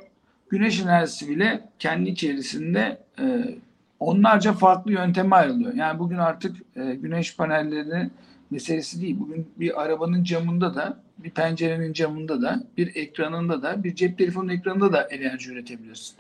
güneş 0.51 0.83
enerjisi 0.83 1.29
bile 1.29 1.69
kendi 1.79 2.11
içerisinde 2.11 2.99
e, 3.19 3.55
onlarca 4.01 4.53
farklı 4.53 4.93
yönteme 4.93 5.37
ayrılıyor. 5.37 5.75
Yani 5.75 5.99
bugün 5.99 6.19
artık 6.19 6.57
e, 6.77 6.95
güneş 6.95 7.37
panelleri 7.37 8.11
meselesi 8.51 9.03
değil. 9.03 9.17
Bugün 9.21 9.47
bir 9.57 9.83
arabanın 9.83 10.25
camında 10.25 10.75
da, 10.75 10.99
bir 11.19 11.31
pencerenin 11.31 11.93
camında 11.93 12.43
da, 12.43 12.65
bir 12.77 12.97
ekranında 12.97 13.63
da, 13.63 13.85
bir 13.85 13.95
cep 13.95 14.19
telefonun 14.19 14.49
ekranında 14.49 14.93
da 14.93 15.03
enerji 15.03 15.53
üretebilirsin. 15.53 16.17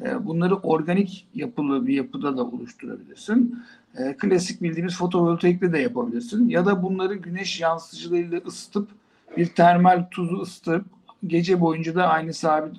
E, 0.00 0.26
bunları 0.26 0.56
organik 0.56 1.26
yapılı 1.34 1.86
bir 1.86 1.94
yapıda 1.94 2.36
da 2.36 2.44
oluşturabilirsin. 2.44 3.64
E, 3.98 4.16
klasik 4.16 4.62
bildiğimiz 4.62 4.96
fotovoltaikle 4.96 5.72
de 5.72 5.78
yapabilirsin. 5.78 6.48
Ya 6.48 6.66
da 6.66 6.82
bunları 6.82 7.14
güneş 7.14 7.60
yansıtıcılarıyla 7.60 8.40
ısıtıp 8.46 8.88
bir 9.36 9.46
termal 9.46 10.04
tuzu 10.10 10.40
ısıtıp 10.40 10.84
gece 11.26 11.60
boyunca 11.60 11.94
da 11.94 12.08
aynı 12.08 12.34
sabit 12.34 12.76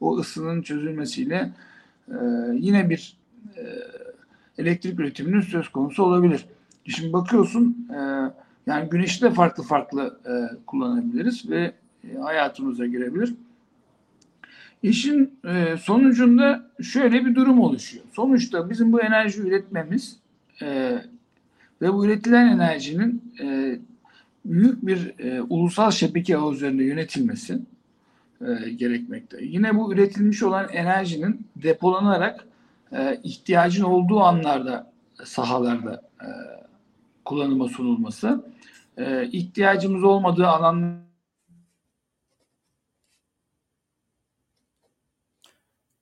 o 0.00 0.16
ısının 0.16 0.62
çözülmesiyle 0.62 1.50
e, 2.08 2.16
yine 2.52 2.90
bir 2.90 3.16
e, 3.56 3.62
elektrik 4.58 5.00
üretiminin 5.00 5.40
söz 5.40 5.68
konusu 5.68 6.02
olabilir. 6.02 6.46
Şimdi 6.84 7.12
bakıyorsun 7.12 7.88
e, 7.90 7.98
yani 8.66 8.88
güneşi 8.88 9.22
de 9.22 9.30
farklı 9.30 9.62
farklı 9.62 10.18
e, 10.26 10.64
kullanabiliriz 10.66 11.50
ve 11.50 11.72
e, 12.04 12.18
hayatımıza 12.18 12.86
girebilir. 12.86 13.34
İşin 14.82 15.38
e, 15.44 15.76
sonucunda 15.76 16.70
şöyle 16.82 17.24
bir 17.24 17.34
durum 17.34 17.60
oluşuyor. 17.60 18.04
Sonuçta 18.12 18.70
bizim 18.70 18.92
bu 18.92 19.00
enerji 19.00 19.40
üretmemiz 19.40 20.18
e, 20.62 20.98
ve 21.82 21.92
bu 21.92 22.06
üretilen 22.06 22.46
enerjinin 22.46 23.34
e, 23.40 23.78
büyük 24.44 24.86
bir 24.86 25.18
e, 25.18 25.42
ulusal 25.42 25.90
şebeke 25.90 26.36
ağı 26.36 26.52
üzerinde 26.52 26.84
yönetilmesi 26.84 27.58
e, 28.40 28.70
gerekmekte. 28.70 29.44
Yine 29.44 29.76
bu 29.76 29.92
üretilmiş 29.92 30.42
olan 30.42 30.68
enerjinin 30.68 31.46
depolanarak 31.56 32.46
e, 32.92 33.20
ihtiyacın 33.22 33.84
olduğu 33.84 34.20
anlarda 34.20 34.92
sahalarda 35.24 36.02
e, 36.20 36.28
kullanıma 37.24 37.68
sunulması, 37.68 38.44
e, 38.96 39.26
ihtiyacımız 39.26 40.04
olmadığı 40.04 40.46
alan 40.46 41.06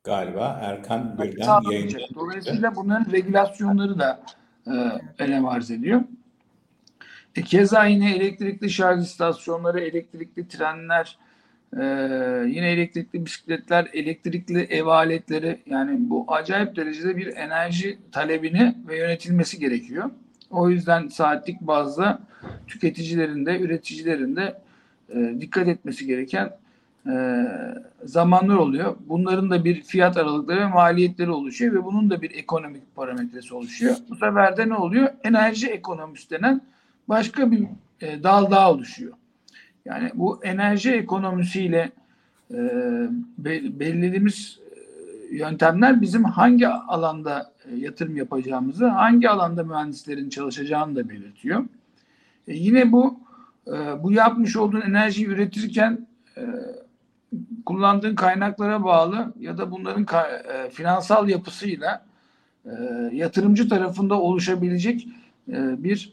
galiba 0.05 0.61
Erkan 0.63 1.19
birden 1.19 1.71
yayında. 1.71 1.99
Dolayısıyla 2.15 2.77
bunların 2.77 3.13
regülasyonları 3.13 3.99
da 3.99 4.21
e, 4.67 4.73
önem 5.19 5.47
arz 5.47 5.71
ediyor. 5.71 6.03
E, 7.37 7.43
keza 7.43 7.85
yine 7.85 8.15
elektrikli 8.15 8.71
şarj 8.71 9.05
istasyonları, 9.05 9.81
elektrikli 9.81 10.49
trenler, 10.49 11.19
ee, 11.77 12.45
yine 12.49 12.71
elektrikli 12.71 13.27
bisikletler, 13.27 13.89
elektrikli 13.93 14.61
ev 14.61 14.87
aletleri 14.87 15.61
yani 15.67 15.97
bu 15.99 16.25
acayip 16.29 16.77
derecede 16.77 17.17
bir 17.17 17.37
enerji 17.37 17.99
talebini 18.13 18.75
ve 18.89 18.99
yönetilmesi 18.99 19.59
gerekiyor. 19.59 20.11
O 20.51 20.71
yüzden 20.71 21.09
saatlik 21.09 21.61
bazda 21.61 22.19
tüketicilerin 22.67 23.47
de 23.47 23.61
üreticilerin 23.61 24.37
de 24.37 24.61
e, 25.09 25.41
dikkat 25.41 25.69
etmesi 25.69 26.07
gereken 26.07 26.51
e, 27.07 27.47
zamanlar 28.05 28.57
oluyor. 28.57 28.97
Bunların 29.09 29.51
da 29.51 29.65
bir 29.65 29.83
fiyat 29.83 30.17
aralıkları 30.17 30.61
ve 30.61 30.67
maliyetleri 30.67 31.31
oluşuyor 31.31 31.75
ve 31.75 31.85
bunun 31.85 32.11
da 32.11 32.23
bir 32.23 32.31
ekonomik 32.31 32.97
parametresi 32.97 33.55
oluşuyor. 33.55 33.97
Bu 34.11 34.17
sefer 34.17 34.57
de 34.57 34.69
ne 34.69 34.75
oluyor? 34.75 35.09
Enerji 35.25 35.67
ekonomisi 35.67 36.31
denen 36.31 36.61
başka 37.09 37.51
bir 37.51 37.67
e, 38.01 38.23
dal 38.23 38.51
daha 38.51 38.73
oluşuyor. 38.73 39.13
Yani 39.85 40.11
bu 40.15 40.45
enerji 40.45 40.93
ekonomisiyle 40.93 41.93
e, 42.51 42.59
belirlediğimiz 43.81 44.59
e, 45.31 45.37
yöntemler 45.37 46.01
bizim 46.01 46.25
hangi 46.25 46.69
alanda 46.69 47.53
e, 47.65 47.77
yatırım 47.77 48.17
yapacağımızı, 48.17 48.87
hangi 48.87 49.31
alanda 49.31 49.65
mühendislerin 49.65 50.29
çalışacağını 50.29 50.97
da 50.97 51.09
belirtiyor. 51.09 51.65
E, 52.49 52.55
yine 52.55 52.93
bu 52.93 53.21
e, 53.67 54.03
bu 54.03 54.13
yapmış 54.13 54.57
olduğun 54.57 54.81
enerjiyi 54.81 55.27
üretirken 55.27 56.07
e, 56.37 56.43
kullandığın 57.67 58.15
kaynaklara 58.15 58.85
bağlı 58.85 59.33
ya 59.41 59.59
da 59.59 59.71
bunların 59.71 60.07
e, 60.55 60.71
finansal 60.71 61.29
yapısıyla 61.29 62.05
e, 62.65 62.71
yatırımcı 63.13 63.69
tarafında 63.69 64.21
oluşabilecek 64.21 65.09
e, 65.49 65.85
bir 65.85 66.13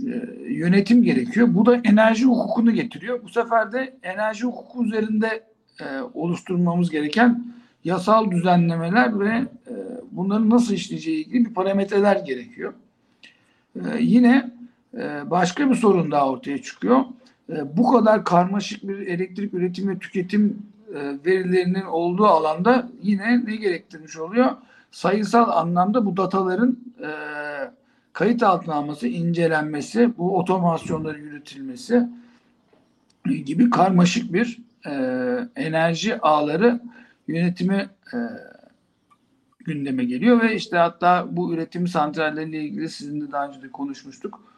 e, 0.00 0.12
yönetim 0.48 1.02
gerekiyor. 1.02 1.48
Bu 1.50 1.66
da 1.66 1.76
enerji 1.84 2.24
hukukunu 2.24 2.72
getiriyor. 2.72 3.22
Bu 3.22 3.28
sefer 3.28 3.72
de 3.72 3.96
enerji 4.02 4.44
hukuku 4.44 4.84
üzerinde 4.84 5.44
e, 5.80 5.84
oluşturmamız 6.14 6.90
gereken 6.90 7.44
yasal 7.84 8.30
düzenlemeler 8.30 9.20
ve 9.20 9.28
e, 9.28 9.74
bunların 10.12 10.50
nasıl 10.50 10.74
işleyeceği 10.74 11.26
ilgili 11.26 11.44
bir 11.44 11.54
parametreler 11.54 12.16
gerekiyor. 12.16 12.72
E, 13.76 13.80
yine 14.00 14.50
e, 14.94 15.30
başka 15.30 15.70
bir 15.70 15.74
sorun 15.74 16.10
daha 16.10 16.30
ortaya 16.30 16.62
çıkıyor. 16.62 17.04
E, 17.48 17.76
bu 17.76 17.92
kadar 17.92 18.24
karmaşık 18.24 18.88
bir 18.88 18.98
elektrik 18.98 19.54
üretim 19.54 19.88
ve 19.88 19.98
tüketim 19.98 20.62
e, 20.94 21.18
verilerinin 21.26 21.84
olduğu 21.84 22.26
alanda 22.26 22.88
yine 23.02 23.46
ne 23.46 23.56
gerektirmiş 23.56 24.16
oluyor? 24.16 24.50
Sayısal 24.90 25.50
anlamda 25.50 26.06
bu 26.06 26.16
dataların 26.16 26.78
e, 27.00 27.10
kayıt 28.12 28.42
altına 28.42 28.74
alması, 28.74 29.08
incelenmesi, 29.08 30.18
bu 30.18 30.38
otomasyonların 30.38 31.22
yürütülmesi 31.22 32.08
gibi 33.44 33.70
karmaşık 33.70 34.32
bir 34.32 34.58
e, 34.86 34.92
enerji 35.56 36.20
ağları 36.20 36.80
yönetimi 37.28 37.88
gündeme 39.64 40.04
geliyor 40.04 40.42
ve 40.42 40.54
işte 40.54 40.76
hatta 40.76 41.26
bu 41.30 41.54
üretim 41.54 41.88
santralleriyle 41.88 42.62
ilgili 42.62 42.88
sizinle 42.88 43.32
daha 43.32 43.48
önce 43.48 43.62
de 43.62 43.70
konuşmuştuk. 43.70 44.53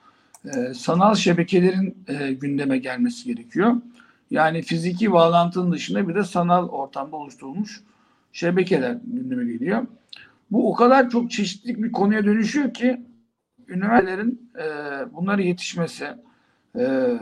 E, 0.55 0.75
sanal 0.75 1.15
şebekelerin 1.15 2.05
e, 2.09 2.33
gündeme 2.33 2.79
gelmesi 2.79 3.35
gerekiyor. 3.35 3.77
Yani 4.31 4.63
fiziki 4.63 5.13
bağlantının 5.13 5.73
dışında 5.73 6.09
bir 6.09 6.15
de 6.15 6.25
sanal 6.25 6.69
ortamda 6.69 7.17
oluşturulmuş 7.17 7.83
şebekeler 8.33 8.97
gündeme 9.07 9.53
geliyor. 9.53 9.87
Bu 10.51 10.73
o 10.73 10.75
kadar 10.75 11.11
çok 11.11 11.31
çeşitli 11.31 11.83
bir 11.83 11.93
konuya 11.93 12.25
dönüşüyor 12.25 12.75
ki 12.75 13.01
üniversitelerin 13.69 14.51
e, 14.59 14.65
bunlara 15.13 15.43
yetişmesi, 15.43 16.07
e, 16.79 17.13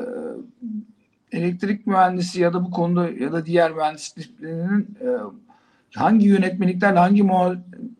elektrik 1.32 1.86
mühendisi 1.86 2.40
ya 2.40 2.52
da 2.52 2.64
bu 2.64 2.70
konuda 2.70 3.10
ya 3.10 3.32
da 3.32 3.46
diğer 3.46 3.72
mühendisliklerinin 3.72 4.98
e, 5.00 5.08
hangi 5.94 6.26
yönetmeliklerle, 6.26 6.98
hangi 6.98 7.22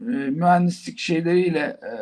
e, 0.08 0.30
mühendislik 0.30 0.98
şeyleriyle, 0.98 1.58
e, 1.60 1.92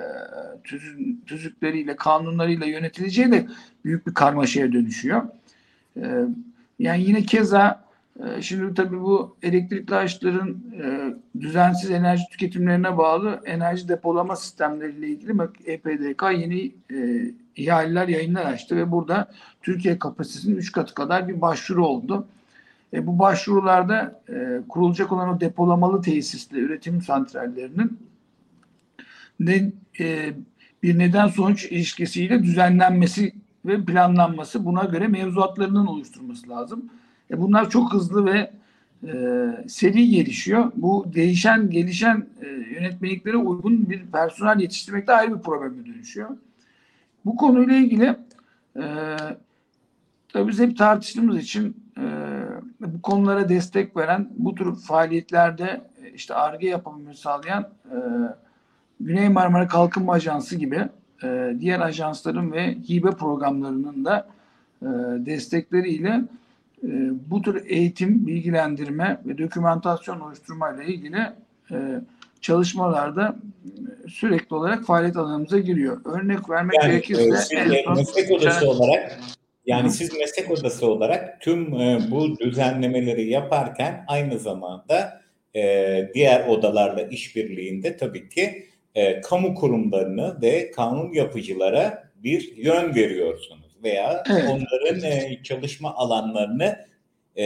tüz, 0.65 0.97
tüzükleriyle, 1.27 1.97
kanunlarıyla 1.97 2.67
yönetileceği 2.67 3.33
de 3.33 3.47
büyük 3.85 4.07
bir 4.07 4.15
karmaşaya 4.15 4.73
dönüşüyor. 4.73 5.23
E, 5.97 6.25
yani 6.79 7.03
yine 7.03 7.23
keza 7.23 7.83
şimdi 8.41 8.75
tabii 8.75 9.01
bu 9.01 9.37
elektrikli 9.43 9.95
araçların 9.95 10.57
düzensiz 11.41 11.91
enerji 11.91 12.25
tüketimlerine 12.31 12.97
bağlı 12.97 13.41
enerji 13.45 13.89
depolama 13.89 14.37
sistemleriyle 14.37 15.09
ilgili 15.09 15.33
EPDK 15.67 16.23
yeni 16.39 16.73
e, 16.91 17.31
ihaleler 17.57 18.09
yayınlar 18.09 18.45
açtı 18.45 18.77
ve 18.77 18.91
burada 18.91 19.31
Türkiye 19.63 19.99
kapasitesinin 19.99 20.57
3 20.57 20.73
katı 20.73 20.95
kadar 20.95 21.29
bir 21.29 21.41
başvuru 21.41 21.87
oldu. 21.87 22.27
E, 22.93 23.07
bu 23.07 23.19
başvurularda 23.19 24.23
e, 24.29 24.61
kurulacak 24.69 25.13
olan 25.13 25.29
o 25.29 25.41
depolamalı 25.41 26.03
tesisle 26.03 26.59
üretim 26.59 27.03
santrallerinin 27.03 27.99
ne, 29.41 29.73
e, 30.01 30.33
bir 30.83 30.99
neden 30.99 31.27
sonuç 31.27 31.65
ilişkisiyle 31.65 32.43
düzenlenmesi 32.43 33.35
ve 33.65 33.85
planlanması 33.85 34.65
buna 34.65 34.85
göre 34.85 35.09
mevzuatlarının 35.09 35.87
oluşturması 35.87 36.49
lazım. 36.49 36.91
E, 37.31 37.41
bunlar 37.41 37.71
çok 37.71 37.93
hızlı 37.93 38.27
ve 38.27 38.51
e, 39.07 39.15
seri 39.69 40.09
gelişiyor. 40.09 40.73
Bu 40.77 41.07
değişen, 41.15 41.71
gelişen 41.71 42.27
e, 42.41 42.47
yönetmeliklere 42.47 43.37
uygun 43.37 43.91
bir 43.91 44.07
personel 44.07 44.61
yetiştirmekte 44.61 45.13
ayrı 45.13 45.39
bir 45.39 45.43
probleme 45.43 45.87
dönüşüyor. 45.87 46.37
Bu 47.25 47.37
konuyla 47.37 47.75
ilgili 47.77 48.17
e, 48.77 48.85
tabii 50.33 50.49
biz 50.49 50.61
hep 50.61 50.79
tartıştığımız 50.79 51.39
için 51.39 51.82
bu 52.83 53.03
konulara 53.03 53.49
destek 53.49 53.97
veren, 53.97 54.29
bu 54.37 54.55
tür 54.55 54.77
faaliyetlerde 54.77 55.81
e, 56.05 56.11
işte 56.11 56.35
ARGE 56.35 56.69
yapımını 56.69 57.15
sağlayan 57.15 57.69
e, 57.91 57.97
Güney 59.01 59.29
Marmara 59.29 59.69
Kalkınma 59.69 60.13
Ajansı 60.13 60.57
gibi 60.57 60.89
e, 61.25 61.57
diğer 61.61 61.81
ajansların 61.81 62.53
ve 62.53 62.75
hibe 62.75 63.11
programlarının 63.11 64.05
da 64.05 64.29
e, 64.83 64.87
destekleriyle 65.27 66.23
e, 66.83 66.89
bu 67.31 67.43
tür 67.43 67.63
eğitim, 67.67 68.27
bilgilendirme 68.27 69.21
ve 69.27 69.39
dokümantasyon 69.39 70.21
oluşturma 70.21 70.73
ile 70.73 70.87
ilgili 70.87 71.33
e, 71.71 72.01
çalışmalarda 72.41 73.37
sürekli 74.09 74.57
olarak 74.57 74.85
faaliyet 74.85 75.17
alanımıza 75.17 75.59
giriyor. 75.59 76.01
Örnek 76.05 76.51
vermek 76.51 76.77
yani, 76.83 76.91
gerekirse 76.91 77.57
e, 77.57 77.91
meslek 77.95 78.31
odası 78.31 78.71
olarak 78.71 79.19
yani 79.67 79.91
siz 79.91 80.19
meslek 80.19 80.51
odası 80.51 80.87
olarak 80.87 81.41
tüm 81.41 81.75
e, 81.75 82.01
bu 82.11 82.39
düzenlemeleri 82.39 83.29
yaparken 83.29 84.05
aynı 84.09 84.39
zamanda 84.39 85.23
e, 85.57 86.11
diğer 86.15 86.47
odalarla 86.47 87.03
işbirliğinde 87.03 87.97
tabii 87.97 88.29
ki 88.29 88.67
e, 88.95 89.21
kamu 89.21 89.55
kurumlarını 89.55 90.43
ve 90.43 90.71
kanun 90.71 91.13
yapıcılara 91.13 92.13
bir 92.17 92.57
yön 92.57 92.95
veriyorsunuz 92.95 93.77
veya 93.85 94.23
evet. 94.31 94.45
onların 94.51 95.03
e, 95.03 95.41
çalışma 95.43 95.95
alanlarını 95.95 96.77
e, 97.39 97.45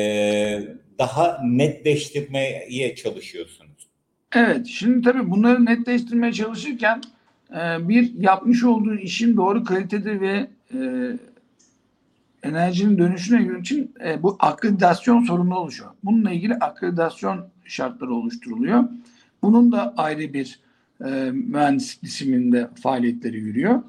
daha 0.99 1.41
netleştirmeye 1.45 2.95
çalışıyorsunuz. 2.95 3.89
Evet, 4.35 4.67
şimdi 4.67 5.03
tabii 5.03 5.31
bunları 5.31 5.67
netleştirmeye 5.67 6.33
çalışırken 6.33 7.01
e, 7.51 7.89
bir 7.89 8.15
yapmış 8.15 8.65
olduğu 8.65 8.95
işin 8.95 9.37
doğru 9.37 9.65
kalitede 9.65 10.21
ve 10.21 10.47
e, 10.75 10.79
enerjinin 12.47 12.99
dönüşüne 12.99 13.43
yönelik 13.43 13.67
için 13.67 13.95
e, 14.05 14.23
bu 14.23 14.37
akreditasyon 14.41 15.25
sorunu 15.25 15.57
oluşuyor. 15.57 15.91
Bununla 16.05 16.31
ilgili 16.31 16.55
akreditasyon 16.55 17.49
şartları 17.65 18.15
oluşturuluyor. 18.15 18.85
Bunun 19.43 19.73
da 19.73 19.95
ayrı 19.97 20.33
bir 20.33 20.61
e, 21.05 21.31
mühendislik 21.31 22.03
disiplininde 22.03 22.69
faaliyetleri 22.83 23.37
yürüyor. 23.37 23.83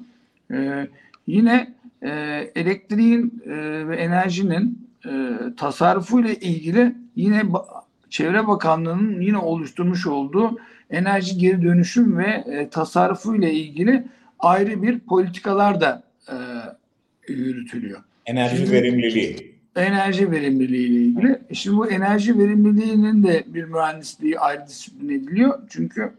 E, 0.50 0.88
yine 1.26 1.74
e, 2.02 2.10
elektriğin 2.54 3.42
e, 3.46 3.88
ve 3.88 3.96
enerjinin 3.96 4.88
e, 5.06 5.38
tasarrufu 5.56 6.20
ile 6.20 6.34
ilgili 6.34 6.94
yine 7.16 7.42
Çevre 8.10 8.46
Bakanlığı'nın 8.46 9.20
yine 9.20 9.38
oluşturmuş 9.38 10.06
olduğu 10.06 10.58
enerji 10.90 11.38
geri 11.38 11.62
dönüşüm 11.62 12.18
ve 12.18 12.44
e, 12.46 12.68
tasarrufu 12.68 13.36
ile 13.36 13.52
ilgili 13.52 14.06
ayrı 14.38 14.82
bir 14.82 14.98
politikalar 14.98 15.80
da 15.80 16.02
e, 16.28 16.36
yürütülüyor. 17.32 18.00
Enerji 18.28 18.56
Şimdi, 18.56 18.72
verimliliği. 18.72 19.58
Enerji 19.76 20.30
verimliliği 20.30 20.88
ile 20.88 21.00
ilgili. 21.00 21.38
E, 21.50 21.54
şimdi 21.54 21.76
bu 21.76 21.90
enerji 21.90 22.38
verimliliğinin 22.38 23.22
de 23.22 23.44
bir 23.46 23.64
mühendisliği 23.64 24.38
ayrı 24.38 24.66
disiplin 24.66 25.08
ediliyor. 25.08 25.58
Çünkü 25.68 26.12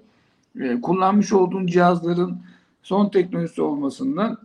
e, 0.61 0.81
kullanmış 0.81 1.33
olduğun 1.33 1.67
cihazların 1.67 2.41
son 2.83 3.09
teknolojisi 3.09 3.61
olmasından 3.61 4.37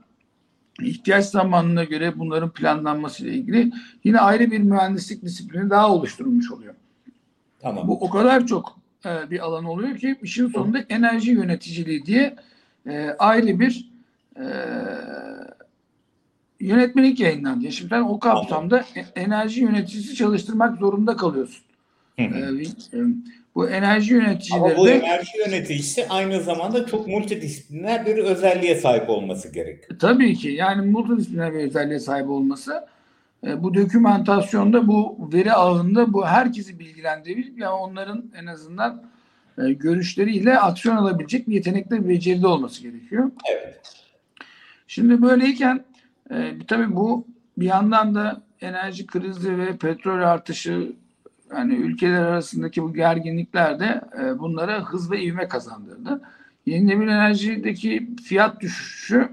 ihtiyaç 0.80 1.24
zamanına 1.24 1.84
göre 1.84 2.18
bunların 2.18 2.50
planlanması 2.50 3.26
ile 3.26 3.34
ilgili 3.34 3.72
yine 4.04 4.18
ayrı 4.18 4.50
bir 4.50 4.58
mühendislik 4.58 5.22
disiplini 5.22 5.70
daha 5.70 5.92
oluşturulmuş 5.92 6.50
oluyor. 6.50 6.74
Tamam. 7.60 7.88
Bu 7.88 7.98
o 8.00 8.10
kadar 8.10 8.46
çok 8.46 8.78
e, 9.06 9.30
bir 9.30 9.38
alan 9.40 9.64
oluyor 9.64 9.96
ki 9.96 10.16
işin 10.22 10.48
sonunda 10.48 10.78
enerji 10.88 11.30
yöneticiliği 11.30 12.06
diye 12.06 12.36
e, 12.86 13.10
ayrı 13.18 13.60
bir 13.60 13.90
e, 14.36 14.44
yönetmelik 16.66 17.20
yayınlandı. 17.20 17.72
Şimdi 17.72 17.88
sen 17.88 18.00
o 18.00 18.18
kapsamda 18.18 18.84
e, 18.96 19.20
enerji 19.20 19.60
yöneticisi 19.60 20.14
çalıştırmak 20.14 20.78
zorunda 20.78 21.16
kalıyorsun. 21.16 21.64
Hı 22.18 22.22
hı. 22.22 22.62
E, 22.62 22.98
bu 23.54 23.68
enerji 23.70 24.14
yöneticileri 24.14 24.60
Ama 24.60 24.76
bu 24.76 24.88
enerji 24.88 25.38
yöneticisi 25.46 26.08
aynı 26.08 26.40
zamanda 26.40 26.86
çok 26.86 27.08
multidisipliner 27.08 28.06
bir 28.06 28.16
özelliğe 28.16 28.74
sahip 28.74 29.10
olması 29.10 29.52
gerekiyor. 29.52 29.98
Tabii 29.98 30.34
ki 30.34 30.48
yani 30.48 30.90
multidisipliner 30.90 31.54
bir 31.54 31.58
özelliğe 31.58 32.00
sahip 32.00 32.30
olması 32.30 32.86
e, 33.46 33.62
bu 33.62 33.74
dokümantasyonda 33.74 34.88
bu 34.88 35.30
veri 35.32 35.52
ağında 35.52 36.12
bu 36.12 36.26
herkesi 36.26 36.78
bilgilendirebilir 36.78 37.52
yani 37.56 37.74
onların 37.74 38.30
en 38.36 38.46
azından 38.46 39.02
e, 39.58 39.72
görüşleriyle 39.72 40.58
aksiyon 40.58 40.96
alabilecek 40.96 41.48
bir 41.48 41.54
yetenekli 41.54 42.04
bir 42.04 42.08
beceride 42.08 42.46
olması 42.46 42.82
gerekiyor. 42.82 43.30
Evet. 43.52 43.80
Şimdi 44.86 45.22
böyleyken 45.22 45.84
e, 46.34 46.56
tabii 46.68 46.96
bu 46.96 47.26
bir 47.58 47.66
yandan 47.66 48.14
da 48.14 48.42
enerji 48.60 49.06
krizi 49.06 49.58
ve 49.58 49.76
petrol 49.76 50.22
artışı 50.22 50.92
yani 51.56 51.74
ülkeler 51.74 52.22
arasındaki 52.22 52.82
bu 52.82 52.94
gerginlikler 52.94 53.80
de 53.80 54.00
e, 54.20 54.38
bunlara 54.38 54.84
hız 54.84 55.10
ve 55.10 55.22
ivme 55.22 55.48
kazandırdı. 55.48 56.20
Yenilenebilir 56.66 57.08
enerjideki 57.08 58.08
fiyat 58.24 58.60
düşüşü 58.60 59.28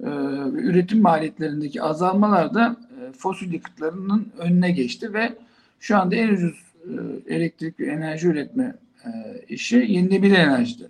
e, 0.00 0.08
üretim 0.52 1.02
maliyetlerindeki 1.02 1.82
azalmalar 1.82 2.54
da 2.54 2.76
e, 3.00 3.12
fosil 3.12 3.52
yakıtlarının 3.52 4.28
önüne 4.38 4.70
geçti 4.70 5.14
ve 5.14 5.32
şu 5.80 5.98
anda 5.98 6.14
en 6.14 6.28
ucuz 6.28 6.62
e, 6.84 7.34
elektrik 7.34 7.80
enerji 7.80 8.28
üretme 8.28 8.74
e, 9.04 9.10
işi 9.48 9.76
yenilenebilir 9.76 10.38
enerjide. 10.38 10.84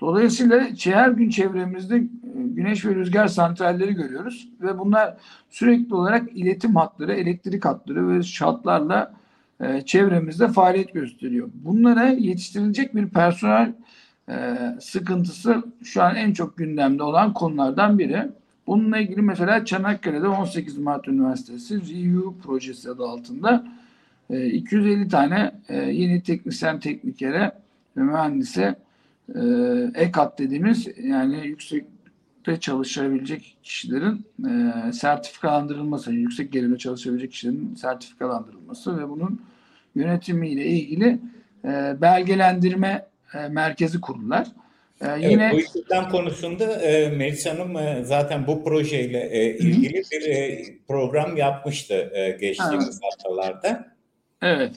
Dolayısıyla 0.00 0.68
her 0.84 1.08
gün 1.08 1.30
çevremizde 1.30 2.02
güneş 2.54 2.84
ve 2.84 2.94
rüzgar 2.94 3.28
santralleri 3.28 3.94
görüyoruz 3.94 4.48
ve 4.60 4.78
bunlar 4.78 5.16
sürekli 5.50 5.94
olarak 5.94 6.28
iletim 6.34 6.76
hatları, 6.76 7.12
elektrik 7.14 7.64
hatları 7.64 8.08
ve 8.08 8.22
şatlarla 8.22 9.14
e, 9.60 9.80
çevremizde 9.80 10.48
faaliyet 10.48 10.94
gösteriyor. 10.94 11.50
Bunlara 11.54 12.06
yetiştirilecek 12.06 12.94
bir 12.94 13.08
personel 13.08 13.72
e, 14.28 14.56
sıkıntısı 14.80 15.62
şu 15.82 16.02
an 16.02 16.16
en 16.16 16.32
çok 16.32 16.56
gündemde 16.56 17.02
olan 17.02 17.34
konulardan 17.34 17.98
biri. 17.98 18.28
Bununla 18.66 18.98
ilgili 18.98 19.22
mesela 19.22 19.64
Çanakkale'de 19.64 20.28
18 20.28 20.78
Mart 20.78 21.08
Üniversitesi 21.08 21.74
REU 21.74 22.34
projesi 22.42 22.90
adı 22.90 23.04
altında 23.04 23.64
250 24.30 25.08
tane 25.08 25.52
yeni 25.70 26.22
teknisyen 26.22 26.80
teknikere 26.80 27.52
ve 27.96 28.02
mühendise 28.02 28.76
EKAT 29.94 30.38
dediğimiz 30.38 30.88
yani 31.02 31.56
yüksekte 32.42 32.60
çalışabilecek 32.60 33.56
kişilerin 33.62 34.26
sertifikalandırılması, 34.92 36.12
yüksek 36.12 36.52
gelimde 36.52 36.78
çalışabilecek 36.78 37.30
kişilerin 37.30 37.74
sertifikalandırılması 37.74 38.98
ve 38.98 39.08
bunun 39.08 39.42
yönetimiyle 39.94 40.66
ilgili 40.66 41.18
e, 41.64 41.96
belgelendirme 42.00 43.06
e, 43.34 43.48
merkezi 43.48 44.00
kurdular. 44.00 44.46
E, 45.00 45.06
evet, 45.06 45.30
yine 45.30 45.50
bu 45.52 45.60
istihdam 45.60 46.08
konusunda 46.08 46.64
e, 46.64 47.16
Melis 47.16 47.46
Hanım 47.46 47.76
e, 47.76 48.04
zaten 48.04 48.46
bu 48.46 48.64
projeyle 48.64 49.28
e, 49.30 49.58
ilgili 49.58 49.98
Hı. 49.98 50.10
bir 50.12 50.26
e, 50.26 50.64
program 50.88 51.36
yapmıştı 51.36 51.94
e, 51.94 52.30
geçtiğimiz 52.30 53.00
evet. 53.02 53.02
haftalarda. 53.02 53.94
Evet. 54.42 54.72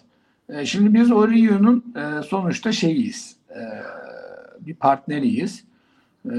E, 0.50 0.66
şimdi 0.66 0.94
biz 0.94 1.12
Orion'un 1.12 1.94
e, 1.96 2.24
sonuçta 2.24 2.72
şeyiyiz. 2.72 3.36
E, 3.50 3.62
bir 4.60 4.76
partneriyiz. 4.76 5.64
E, 6.26 6.34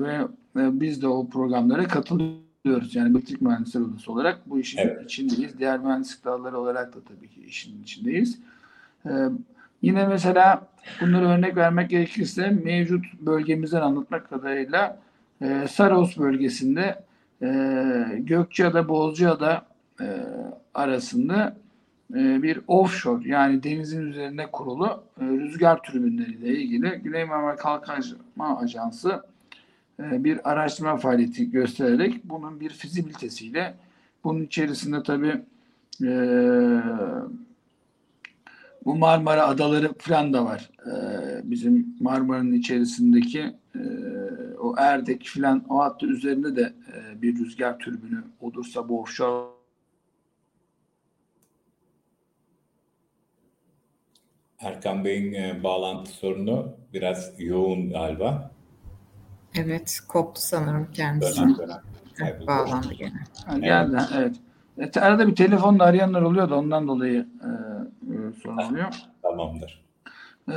ve 0.00 0.18
e, 0.58 0.80
biz 0.80 1.02
de 1.02 1.08
o 1.08 1.28
programlara 1.28 1.88
katılıyoruz. 1.88 2.94
Yani 2.94 3.10
elektrik 3.10 3.42
mühendisleri 3.42 3.84
odası 3.84 4.12
olarak 4.12 4.50
bu 4.50 4.58
işin 4.58 4.78
evet. 4.78 5.04
içindeyiz. 5.04 5.58
Diğer 5.58 5.80
mühendislik 5.80 6.24
dalları 6.24 6.58
olarak 6.58 6.94
da 6.94 6.98
tabii 7.00 7.28
ki 7.28 7.44
işin 7.44 7.82
içindeyiz. 7.82 8.38
Ee, 9.06 9.10
yine 9.82 10.06
mesela 10.06 10.68
bunları 11.00 11.28
örnek 11.28 11.56
vermek 11.56 11.90
gerekirse 11.90 12.50
mevcut 12.50 13.04
bölgemizden 13.20 13.80
anlatmak 13.80 14.30
kadarıyla 14.30 14.98
e, 15.42 15.66
Saros 15.70 16.18
bölgesinde 16.18 17.04
e, 17.42 17.48
Gökçeada, 18.18 18.88
Bozcaada 18.88 19.66
e, 20.00 20.06
arasında 20.74 21.56
bir 22.14 22.60
offshore 22.66 23.28
yani 23.28 23.62
denizin 23.62 24.06
üzerinde 24.06 24.46
kurulu 24.52 25.04
rüzgar 25.20 25.82
türbinleriyle 25.82 26.48
ilgili 26.48 27.00
Güney 27.04 27.24
Marmara 27.24 27.56
Kalkınma 27.56 28.58
Ajansı 28.58 29.22
bir 29.98 30.50
araştırma 30.50 30.96
faaliyeti 30.96 31.50
göstererek 31.50 32.24
bunun 32.24 32.60
bir 32.60 32.70
fizibilitesiyle 32.70 33.74
bunun 34.24 34.42
içerisinde 34.42 35.02
tabii 35.02 35.42
e, 36.02 36.10
bu 38.84 38.94
Marmara 38.94 39.46
Adaları 39.46 39.94
falan 39.98 40.32
da 40.32 40.44
var. 40.44 40.70
E, 40.86 40.90
bizim 41.50 41.96
Marmara'nın 42.00 42.52
içerisindeki 42.52 43.40
e, 43.74 43.80
o 44.60 44.74
Erdek 44.78 45.26
falan 45.26 45.64
o 45.68 45.78
hattı 45.78 46.06
üzerinde 46.06 46.56
de 46.56 46.72
e, 46.94 47.22
bir 47.22 47.38
rüzgar 47.38 47.78
türbünü 47.78 48.24
olursa 48.40 48.88
bu 48.88 49.00
offshore 49.00 49.58
Erkan 54.60 55.04
Bey'in 55.04 55.32
e, 55.32 55.62
bağlantı 55.62 56.10
sorunu 56.10 56.76
biraz 56.92 57.32
yoğun 57.38 57.90
galiba. 57.90 58.57
Evet, 59.58 60.00
koptu 60.08 60.40
sanırım 60.40 60.88
kendisi. 60.92 61.40
Dönem 61.40 61.58
dönem. 61.58 61.80
Evet, 62.20 62.46
bağlandı 62.46 62.92
gene. 62.92 63.24
Ha, 63.46 63.58
geldi. 63.58 63.96
Evet. 64.16 64.36
evet. 64.78 64.96
Arada 64.96 65.26
bir 65.26 65.34
telefonla 65.34 65.84
arayanlar 65.84 66.22
oluyor 66.22 66.50
da 66.50 66.56
ondan 66.58 66.88
dolayı 66.88 67.26
e, 67.42 67.48
e, 68.12 68.16
sorun 68.42 68.56
oluyor. 68.56 68.86
Tamamdır. 69.22 69.84
E, 70.52 70.56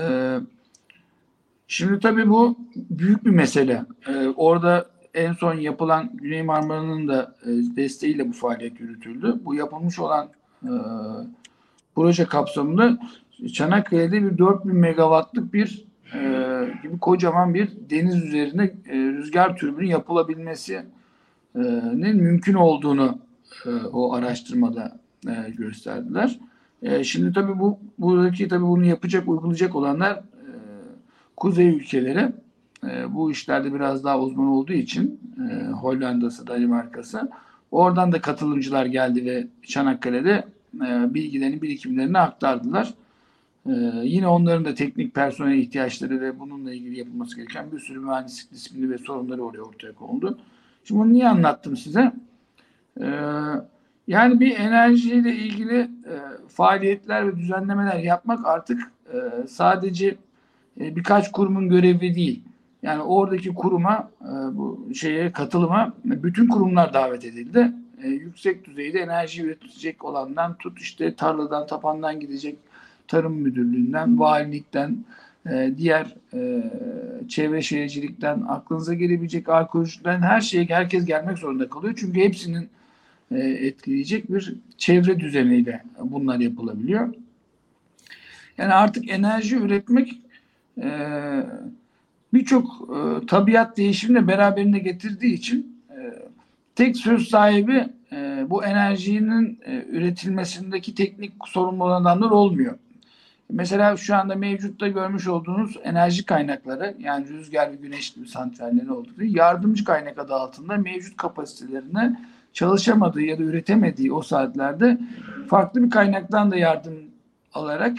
şimdi 1.67 1.99
tabii 1.99 2.29
bu 2.29 2.57
büyük 2.75 3.25
bir 3.25 3.31
mesele. 3.31 3.85
E, 4.07 4.27
orada 4.27 4.85
en 5.13 5.33
son 5.33 5.55
yapılan 5.55 6.09
Güney 6.13 6.43
Marmara'nın 6.43 7.07
da 7.07 7.35
e, 7.43 7.47
desteğiyle 7.75 8.29
bu 8.29 8.33
faaliyet 8.33 8.79
yürütüldü. 8.79 9.39
Bu 9.45 9.55
yapılmış 9.55 9.99
olan 9.99 10.29
e, 10.63 10.71
proje 11.95 12.25
kapsamında 12.25 12.97
Çanakkale'de 13.53 14.23
bir 14.23 14.37
4000 14.37 14.75
megawattlık 14.75 15.53
bir 15.53 15.90
e, 16.13 16.19
gibi 16.83 16.99
kocaman 16.99 17.53
bir 17.53 17.69
deniz 17.89 18.23
üzerine 18.23 18.63
e, 18.63 18.95
rüzgar 18.95 19.57
türbünü 19.57 19.87
yapılabilmesinin 19.87 20.85
mümkün 22.15 22.53
olduğunu 22.53 23.19
e, 23.65 23.69
o 23.69 24.13
araştırmada 24.13 24.99
e, 25.27 25.51
gösterdiler. 25.51 26.39
E, 26.81 27.03
şimdi 27.03 27.33
tabii 27.33 27.59
bu 27.59 27.79
buradaki 27.99 28.47
tabii 28.47 28.65
bunu 28.65 28.85
yapacak, 28.85 29.27
uygulayacak 29.27 29.75
olanlar 29.75 30.15
e, 30.15 30.21
kuzey 31.37 31.69
ülkeleri. 31.69 32.31
E, 32.89 33.13
bu 33.13 33.31
işlerde 33.31 33.73
biraz 33.73 34.03
daha 34.03 34.19
uzman 34.19 34.47
olduğu 34.47 34.73
için 34.73 35.19
e, 35.49 35.67
Hollanda'sı, 35.67 36.47
Danimarka'sı. 36.47 37.29
Oradan 37.71 38.11
da 38.11 38.21
katılımcılar 38.21 38.85
geldi 38.85 39.25
ve 39.25 39.47
Çanakkale'de 39.67 40.45
e, 40.75 41.13
bilgilerini, 41.13 41.61
birikimlerini 41.61 42.17
aktardılar. 42.19 42.93
Ee, 43.69 43.71
yine 44.03 44.27
onların 44.27 44.65
da 44.65 44.75
teknik 44.75 45.15
personel 45.15 45.57
ihtiyaçları 45.57 46.21
ve 46.21 46.39
bununla 46.39 46.73
ilgili 46.73 46.99
yapılması 46.99 47.35
gereken 47.35 47.71
bir 47.71 47.79
sürü 47.79 47.99
mühendislik 47.99 48.51
disiplini 48.51 48.89
ve 48.89 48.97
sorunları 48.97 49.43
oraya 49.43 49.61
ortaya 49.61 49.93
konuldu. 49.93 50.37
Şimdi 50.83 51.01
bunu 51.01 51.13
niye 51.13 51.27
anlattım 51.27 51.77
size? 51.77 52.11
Ee, 53.01 53.05
yani 54.07 54.39
bir 54.39 54.59
enerjiyle 54.59 55.35
ilgili 55.35 55.79
e, 55.79 56.13
faaliyetler 56.47 57.27
ve 57.27 57.37
düzenlemeler 57.37 57.97
yapmak 57.99 58.45
artık 58.45 58.91
e, 59.13 59.47
sadece 59.47 60.15
e, 60.79 60.95
birkaç 60.95 61.31
kurumun 61.31 61.69
görevi 61.69 62.15
değil. 62.15 62.43
Yani 62.83 63.01
oradaki 63.01 63.53
kuruma, 63.53 64.09
e, 64.21 64.57
bu 64.57 64.89
şeye 64.95 65.31
katılıma 65.31 65.93
bütün 66.05 66.47
kurumlar 66.47 66.93
davet 66.93 67.25
edildi. 67.25 67.71
E, 68.03 68.07
yüksek 68.07 68.65
düzeyde 68.65 68.99
enerji 68.99 69.43
üretecek 69.43 70.05
olandan 70.05 70.57
tut 70.57 70.79
işte 70.79 71.15
tarladan, 71.15 71.67
tapandan 71.67 72.19
gidecek 72.19 72.57
Tarım 73.11 73.33
Müdürlüğü'nden, 73.33 74.19
valilikten, 74.19 74.97
e, 75.49 75.73
diğer 75.77 76.15
e, 76.33 76.63
çevre 77.27 77.61
şehircilikten, 77.61 78.41
aklınıza 78.47 78.93
gelebilecek 78.93 79.49
arkeolojiden 79.49 80.21
her 80.21 80.41
şeye 80.41 80.65
herkes 80.65 81.05
gelmek 81.05 81.37
zorunda 81.37 81.69
kalıyor. 81.69 81.93
Çünkü 81.97 82.19
hepsinin 82.19 82.69
e, 83.31 83.39
etkileyecek 83.39 84.31
bir 84.31 84.55
çevre 84.77 85.19
düzeniyle 85.19 85.83
bunlar 85.99 86.39
yapılabiliyor. 86.39 87.13
Yani 88.57 88.73
artık 88.73 89.09
enerji 89.09 89.55
üretmek 89.55 90.21
e, 90.81 90.89
birçok 92.33 92.89
e, 92.89 93.25
tabiat 93.25 93.77
değişimini 93.77 94.27
beraberinde 94.27 94.79
getirdiği 94.79 95.33
için 95.33 95.81
e, 95.89 95.95
tek 96.75 96.97
söz 96.97 97.27
sahibi 97.27 97.85
e, 98.11 98.45
bu 98.49 98.65
enerjinin 98.65 99.59
e, 99.65 99.85
üretilmesindeki 99.89 100.95
teknik 100.95 101.33
sorumlu 101.45 101.83
olmuyor. 102.33 102.77
Mesela 103.51 103.97
şu 103.97 104.15
anda 104.15 104.35
mevcutta 104.35 104.87
görmüş 104.87 105.27
olduğunuz 105.27 105.77
enerji 105.83 106.25
kaynakları 106.25 106.95
yani 106.99 107.27
rüzgar 107.27 107.71
ve 107.71 107.75
güneş 107.75 108.09
gibi 108.09 108.27
santrallerin 108.27 108.87
olduğu 108.87 109.23
yardımcı 109.23 109.83
kaynak 109.83 110.19
adı 110.19 110.33
altında 110.33 110.77
mevcut 110.77 111.17
kapasitelerini 111.17 112.17
çalışamadığı 112.53 113.21
ya 113.21 113.39
da 113.39 113.43
üretemediği 113.43 114.13
o 114.13 114.21
saatlerde 114.21 114.97
farklı 115.47 115.83
bir 115.83 115.89
kaynaktan 115.89 116.51
da 116.51 116.55
yardım 116.55 116.93
alarak 117.53 117.97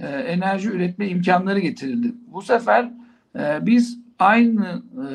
e, 0.00 0.06
enerji 0.06 0.68
üretme 0.68 1.08
imkanları 1.08 1.58
getirildi. 1.58 2.12
Bu 2.26 2.42
sefer 2.42 2.90
e, 3.38 3.66
biz 3.66 3.98
aynı 4.18 4.82
e, 4.92 5.06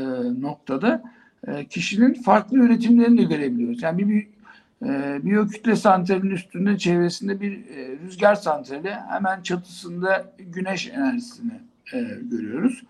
noktada 0.42 1.04
e, 1.48 1.66
kişinin 1.66 2.14
farklı 2.14 2.58
üretimlerini 2.58 3.18
de 3.18 3.24
görebiliyoruz. 3.24 3.82
Yani 3.82 3.98
bir, 3.98 4.08
bir 4.08 4.28
e, 4.86 5.20
biyokütle 5.24 5.76
santralinin 5.76 6.32
üstünde 6.32 6.78
çevresinde 6.78 7.42
bir 7.42 7.52
e, 7.52 7.98
rüzgar 8.06 8.36
santrali 8.36 8.92
hemen 9.10 9.42
çatısında 9.42 10.34
güneş 10.38 10.88
enerjisini 10.88 11.54
e, 11.94 12.00
görüyoruz. 12.22 12.84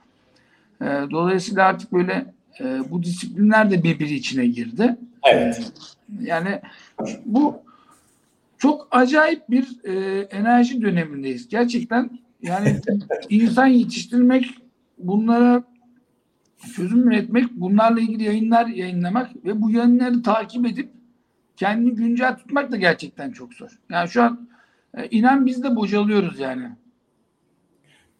E, 0.81 0.85
dolayısıyla 0.85 1.65
artık 1.65 1.93
böyle 1.93 2.25
e, 2.59 2.91
bu 2.91 3.03
disiplinler 3.03 3.71
de 3.71 3.83
birbiri 3.83 4.13
içine 4.13 4.45
girdi. 4.47 4.97
Evet. 5.23 5.59
E, 5.59 6.25
yani 6.25 6.61
bu 7.25 7.61
çok 8.57 8.87
acayip 8.91 9.49
bir 9.49 9.67
e, 9.83 10.21
enerji 10.21 10.81
dönemindeyiz. 10.81 11.47
Gerçekten 11.47 12.09
yani 12.41 12.79
insan 13.29 13.67
yetiştirmek, 13.67 14.57
bunlara 14.97 15.63
çözüm 16.75 17.07
üretmek, 17.07 17.51
bunlarla 17.51 17.99
ilgili 17.99 18.23
yayınlar 18.23 18.67
yayınlamak 18.67 19.45
ve 19.45 19.61
bu 19.61 19.71
yayınları 19.71 20.23
takip 20.23 20.65
edip 20.65 20.89
kendini 21.57 21.95
güncel 21.95 22.37
tutmak 22.37 22.71
da 22.71 22.77
gerçekten 22.77 23.31
çok 23.31 23.53
zor. 23.53 23.79
Yani 23.89 24.09
şu 24.09 24.23
an 24.23 24.49
e, 24.97 25.07
inan 25.07 25.45
biz 25.45 25.63
de 25.63 25.75
bocalıyoruz 25.75 26.39
yani. 26.39 26.69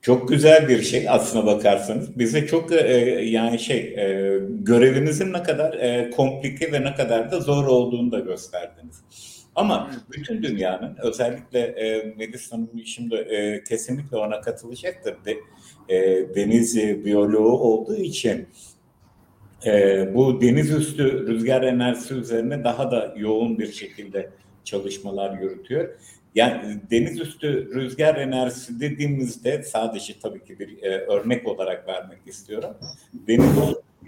Çok 0.02 0.30
güzel 0.30 0.68
bir 0.70 0.82
şey 0.82 1.10
aslına 1.10 1.46
bakarsanız. 1.46 2.20
Bize 2.20 2.48
çok 2.48 2.72
e, 2.72 2.98
yani 3.26 3.60
şey 3.60 3.80
e, 3.80 4.40
görevinizin 4.50 5.34
ne 5.34 5.44
kadar 5.44 5.74
e, 5.74 6.10
komplike 6.10 6.72
ve 6.72 6.84
ne 6.84 6.96
kadar 6.96 7.32
da 7.32 7.40
zor 7.40 7.66
olduğunu 7.66 8.12
da 8.12 8.20
gösterdiniz. 8.20 9.04
Ama 9.56 9.92
bütün 10.12 10.44
dünyanın 10.44 10.96
özellikle 11.04 11.60
e, 11.60 12.14
Melis 12.18 12.52
Hanım 12.52 12.70
şimdi 12.86 13.16
e, 13.16 13.64
kesinlikle 13.64 14.18
ona 14.18 14.42
katılacaktır. 14.42 15.16
De, 15.26 15.38
e, 15.90 16.26
deniz 16.36 16.78
biyoloğu 16.78 17.60
olduğu 17.60 17.98
için 17.98 18.48
e, 19.66 20.06
bu 20.14 20.42
deniz 20.42 20.72
üstü 20.72 21.28
rüzgar 21.28 21.64
enerjisi 21.64 22.14
üzerine 22.14 22.64
daha 22.64 22.92
da 22.92 23.14
yoğun 23.18 23.60
bir 23.60 23.72
şekilde 23.72 24.30
çalışmalar 24.64 25.40
yürütüyor. 25.40 25.90
Yani 26.36 26.80
deniz 26.92 27.20
üstü 27.20 27.76
rüzgar 27.76 28.16
enerjisi 28.16 28.80
dediğimizde 28.80 29.64
sadece 29.64 30.20
tabii 30.20 30.44
ki 30.44 30.60
bir 30.60 30.84
e, 30.84 30.90
örnek 30.90 31.48
olarak 31.48 31.88
vermek 31.88 32.20
istiyorum. 32.26 32.70
Deniz 33.14 33.50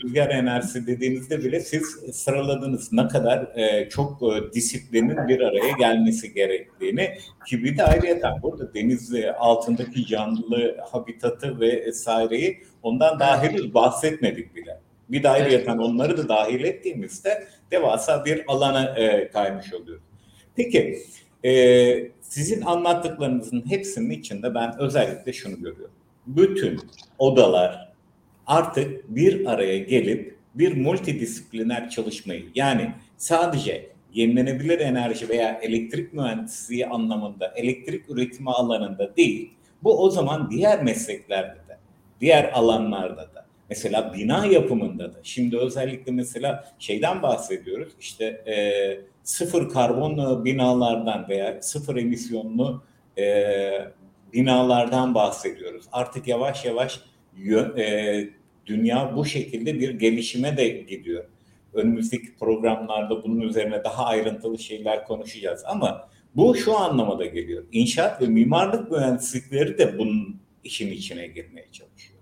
rüzgar 0.04 0.30
enerjisi 0.30 0.88
dediğinizde 0.88 1.44
bile 1.44 1.60
siz 1.60 1.84
sıraladınız 2.14 2.94
ne 2.94 3.08
kadar 3.08 3.58
e, 3.58 3.90
çok 3.90 4.24
e, 4.24 4.54
disiplinin 4.54 5.28
bir 5.28 5.40
araya 5.40 5.72
gelmesi 5.80 6.34
gerektiğini 6.34 7.18
ki 7.48 7.64
bir 7.64 7.78
de 7.78 7.84
ayrıca 7.84 8.36
burada 8.44 8.74
deniz 8.74 9.14
altındaki 9.38 10.06
canlı 10.06 10.78
habitatı 10.92 11.60
ve 11.60 11.86
vesaireyi 11.86 12.64
ondan 12.84 13.20
daha 13.20 13.44
henüz 13.44 13.74
bahsetmedik 13.74 14.56
bile. 14.56 14.80
Bir 15.10 15.24
de 15.24 15.30
ayrıyeten 15.30 15.78
onları 15.78 16.18
da 16.18 16.30
dahil 16.30 16.64
ettiğimizde 16.64 17.48
devasa 17.72 18.26
bir 18.26 18.44
alana 18.48 18.98
e, 18.98 19.30
kaymış 19.30 19.74
oluyor. 19.74 20.00
Peki 20.56 21.00
e, 21.46 22.12
sizin 22.22 22.62
anlattıklarınızın 22.62 23.70
hepsinin 23.70 24.10
içinde 24.10 24.56
ben 24.56 24.80
özellikle 24.80 25.34
şunu 25.34 25.56
görüyorum. 25.56 25.96
Bütün 26.28 26.80
odalar 27.18 27.94
artık 28.48 29.16
bir 29.16 29.46
araya 29.46 29.78
gelip 29.78 30.38
bir 30.56 30.78
multidisipliner 30.78 31.90
çalışmayı 31.90 32.46
yani 32.56 32.94
sadece 33.18 33.90
yenilenebilir 34.14 34.80
enerji 34.80 35.30
veya 35.30 35.60
elektrik 35.62 36.14
mühendisliği 36.14 36.88
anlamında 36.88 37.54
elektrik 37.56 38.10
üretimi 38.10 38.52
alanında 38.52 39.16
değil 39.18 39.54
bu 39.84 40.04
o 40.04 40.10
zaman 40.10 40.52
diğer 40.52 40.84
mesleklerde 40.84 41.58
de 41.68 41.78
diğer 42.22 42.52
alanlarda 42.54 43.34
da 43.36 43.46
Mesela 43.70 44.14
bina 44.14 44.46
yapımında 44.46 45.14
da. 45.14 45.20
Şimdi 45.24 45.58
özellikle 45.58 46.12
mesela 46.12 46.74
şeyden 46.80 47.22
bahsediyoruz. 47.22 47.94
İşte 48.00 48.26
e, 48.26 48.56
sıfır 49.24 49.70
karbon 49.70 50.46
binalardan 50.46 51.26
veya 51.30 51.62
sıfır 51.62 51.96
emisyonlu 51.96 52.84
e, 53.18 53.72
binalardan 54.34 55.16
bahsediyoruz. 55.16 55.86
Artık 55.92 56.28
yavaş 56.28 56.66
yavaş 56.66 57.00
e, 57.78 58.30
dünya 58.66 59.16
bu 59.16 59.26
şekilde 59.26 59.80
bir 59.80 59.90
gelişime 59.90 60.58
de 60.58 60.68
gidiyor. 60.68 61.26
Önümüzdeki 61.74 62.38
programlarda 62.38 63.24
bunun 63.24 63.42
üzerine 63.42 63.84
daha 63.84 64.06
ayrıntılı 64.06 64.60
şeyler 64.60 65.06
konuşacağız 65.06 65.64
ama 65.66 66.10
bu 66.36 66.56
şu 66.56 66.78
anlamada 66.78 67.26
geliyor. 67.26 67.64
İnşaat 67.72 68.22
ve 68.22 68.26
mimarlık 68.26 68.92
mühendislikleri 68.92 69.78
de 69.78 69.98
bunun 69.98 70.40
işin 70.64 70.92
içine 70.92 71.28
girmeye 71.28 71.68
çalışıyor. 71.72 72.19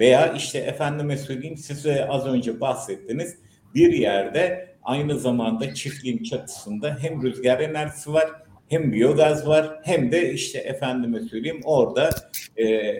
Veya 0.00 0.32
işte 0.32 0.58
efendime 0.58 1.16
söyleyeyim 1.16 1.56
size 1.56 2.08
az 2.08 2.26
önce 2.26 2.60
bahsettiniz 2.60 3.36
bir 3.74 3.92
yerde 3.92 4.76
aynı 4.82 5.18
zamanda 5.18 5.74
çiftliğin 5.74 6.22
çatısında 6.22 6.98
hem 7.00 7.22
rüzgar 7.22 7.60
enerjisi 7.60 8.12
var 8.12 8.30
hem 8.68 8.92
biyogaz 8.92 9.46
var 9.46 9.80
hem 9.84 10.12
de 10.12 10.32
işte 10.32 10.58
efendime 10.58 11.20
söyleyeyim 11.20 11.60
orada 11.64 12.10
e, 12.58 12.96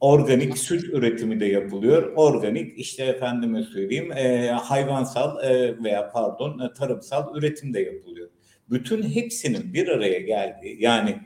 organik 0.00 0.58
süt 0.58 0.84
üretimi 0.84 1.40
de 1.40 1.46
yapılıyor. 1.46 2.12
Organik 2.16 2.78
işte 2.78 3.04
efendime 3.04 3.62
söyleyeyim 3.62 4.12
e, 4.12 4.50
hayvansal 4.50 5.44
e, 5.44 5.84
veya 5.84 6.10
pardon 6.10 6.58
e, 6.58 6.72
tarımsal 6.72 7.36
üretim 7.36 7.74
de 7.74 7.80
yapılıyor. 7.80 8.28
Bütün 8.70 9.02
hepsinin 9.02 9.74
bir 9.74 9.88
araya 9.88 10.20
geldiği 10.20 10.82
yani 10.82 11.18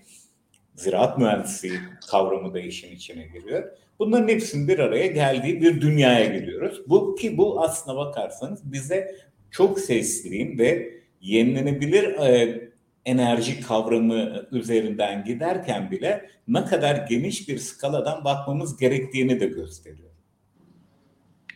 ziraat 0.75 1.19
mühendisliği 1.19 1.79
kavramı 2.11 2.55
da 2.55 2.61
işin 2.61 2.97
içine 2.97 3.27
giriyor. 3.27 3.71
Bunların 3.99 4.29
hepsinin 4.29 4.69
bir 4.69 4.79
araya 4.79 5.07
geldiği 5.07 5.61
bir 5.61 5.81
dünyaya 5.81 6.39
gidiyoruz. 6.39 6.83
Bu 6.89 7.15
ki 7.15 7.39
bu 7.39 7.63
aslına 7.63 7.97
bakarsanız 7.97 8.73
bize 8.73 9.17
çok 9.51 9.79
sesliyim 9.79 10.59
ve 10.59 10.95
yenilenebilir 11.21 12.05
e, 12.05 12.61
enerji 13.05 13.61
kavramı 13.61 14.47
üzerinden 14.53 15.25
giderken 15.25 15.91
bile 15.91 16.31
ne 16.49 16.65
kadar 16.65 16.97
geniş 17.09 17.49
bir 17.49 17.59
skaladan 17.59 18.25
bakmamız 18.25 18.77
gerektiğini 18.77 19.41
de 19.41 19.47
gösteriyor. 19.47 20.11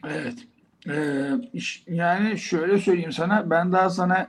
Evet. 0.07 0.35
Ee, 0.89 1.31
yani 1.87 2.39
şöyle 2.39 2.79
söyleyeyim 2.79 3.13
sana 3.13 3.51
ben 3.51 3.73
daha 3.73 3.91
sana 3.91 4.29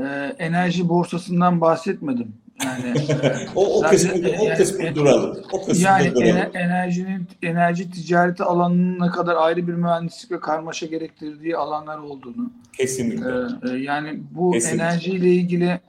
e, 0.00 0.04
enerji 0.38 0.88
borsasından 0.88 1.60
bahsetmedim. 1.60 2.34
Yani 2.64 2.94
o, 3.54 3.78
o 3.78 3.90
kısmı 3.90 4.12
o 4.40 4.56
kısmı 4.56 4.84
yani, 4.84 4.94
duralım. 4.94 5.42
O 5.52 5.66
kısmı 5.66 5.84
yani 5.84 6.14
duralım. 6.14 6.36
enerjinin 6.54 7.28
enerji 7.42 7.90
ticareti 7.90 8.42
alanının 8.42 9.06
ne 9.06 9.10
kadar 9.10 9.36
ayrı 9.36 9.68
bir 9.68 9.74
mühendislik 9.74 10.30
ve 10.30 10.40
karmaşa 10.40 10.86
gerektirdiği 10.86 11.56
alanlar 11.56 11.98
olduğunu. 11.98 12.50
Kesinlikle. 12.72 13.30
E, 13.72 13.76
yani 13.76 14.20
bu 14.30 14.52
Kesinlikle. 14.52 14.84
enerjiyle 14.84 15.28
ilgili 15.28 15.80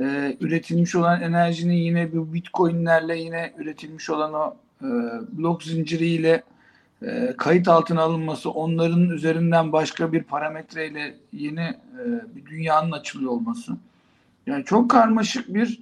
e, 0.00 0.36
üretilmiş 0.40 0.94
olan 0.94 1.22
enerjinin 1.22 1.74
yine 1.74 2.12
bu 2.12 2.34
bitcoinlerle 2.34 3.18
yine 3.18 3.52
üretilmiş 3.58 4.10
olan 4.10 4.34
o 4.34 4.56
e, 4.82 4.88
blok 5.32 5.62
zinciriyle 5.62 6.42
e, 7.02 7.34
kayıt 7.36 7.68
altına 7.68 8.02
alınması, 8.02 8.50
onların 8.50 9.10
üzerinden 9.10 9.72
başka 9.72 10.12
bir 10.12 10.22
parametreyle 10.22 11.14
yeni 11.32 11.60
e, 11.60 12.04
bir 12.36 12.46
dünyanın 12.46 12.92
açılıyor 12.92 13.30
olması. 13.30 13.72
Yani 14.46 14.64
çok 14.64 14.90
karmaşık 14.90 15.54
bir 15.54 15.80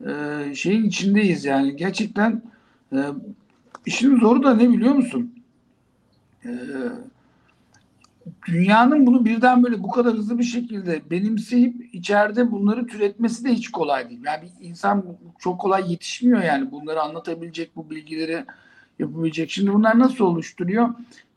e, 0.00 0.54
şeyin 0.54 0.84
içindeyiz 0.84 1.44
yani. 1.44 1.76
Gerçekten 1.76 2.42
e, 2.92 2.98
işin 3.86 4.20
zoru 4.20 4.42
da 4.42 4.54
ne 4.54 4.70
biliyor 4.70 4.94
musun? 4.94 5.34
E, 6.44 6.50
dünyanın 8.46 9.06
bunu 9.06 9.24
birden 9.24 9.62
böyle 9.62 9.82
bu 9.82 9.90
kadar 9.90 10.14
hızlı 10.14 10.38
bir 10.38 10.44
şekilde 10.44 11.10
benimseyip 11.10 11.94
içeride 11.94 12.50
bunları 12.50 12.86
türetmesi 12.86 13.44
de 13.44 13.52
hiç 13.52 13.70
kolay 13.70 14.10
değil. 14.10 14.20
Yani 14.24 14.42
bir 14.42 14.68
insan 14.68 15.04
çok 15.38 15.60
kolay 15.60 15.92
yetişmiyor 15.92 16.42
yani 16.42 16.70
bunları 16.70 17.02
anlatabilecek 17.02 17.76
bu 17.76 17.90
bilgileri 17.90 18.44
yapabilecek. 18.98 19.50
Şimdi 19.50 19.72
bunlar 19.72 19.98
nasıl 19.98 20.24
oluşturuyor? 20.24 20.88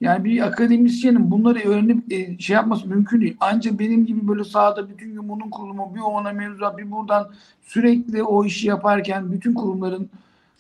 Yani 0.02 0.24
bir 0.24 0.48
akademisyenin 0.48 1.32
bunları 1.32 1.60
öğrenip 1.60 2.14
e, 2.14 2.40
şey 2.40 2.54
yapması 2.54 2.88
mümkün 2.88 3.22
değil. 3.22 3.38
Ancak 3.40 3.80
benim 3.80 4.06
gibi 4.06 4.28
böyle 4.28 4.44
sahada 4.44 4.90
bütün 4.90 5.14
gün 5.14 5.30
bunun 5.30 5.50
kurulumu, 5.50 5.96
bir 5.96 6.00
ona 6.00 6.32
mevzuat, 6.32 6.78
bir 6.78 6.92
buradan 6.92 7.32
sürekli 7.62 8.24
o 8.24 8.46
işi 8.46 8.68
yaparken 8.68 9.32
bütün 9.32 9.54
kurumların 9.54 10.10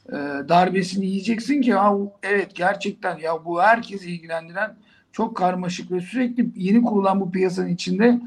e, 0.09 0.13
darbesini 0.49 1.05
yiyeceksin 1.05 1.61
ki 1.61 1.73
ha, 1.73 1.95
evet 2.23 2.55
gerçekten 2.55 3.17
ya 3.17 3.45
bu 3.45 3.61
herkes 3.61 4.03
ilgilendiren 4.03 4.75
çok 5.11 5.37
karmaşık 5.37 5.91
ve 5.91 6.01
sürekli 6.01 6.49
yeni 6.55 6.81
kurulan 6.81 7.21
bu 7.21 7.31
piyasanın 7.31 7.69
içinde 7.69 8.19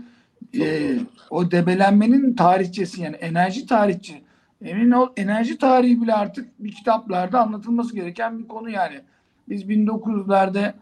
e, 0.61 0.97
o 1.31 1.51
debelenmenin 1.51 2.35
tarihçesi 2.35 3.03
yani 3.03 3.17
enerji 3.17 3.67
tarihçi 3.67 4.23
emin 4.64 4.90
ol 4.90 5.09
enerji 5.16 5.59
tarihi 5.59 6.03
bile 6.03 6.14
artık 6.14 6.48
bir 6.59 6.72
kitaplarda 6.72 7.40
anlatılması 7.40 7.94
gereken 7.94 8.38
bir 8.38 8.48
konu 8.48 8.70
yani. 8.70 9.01
Biz 9.48 9.64
1900'lerde 9.64 10.75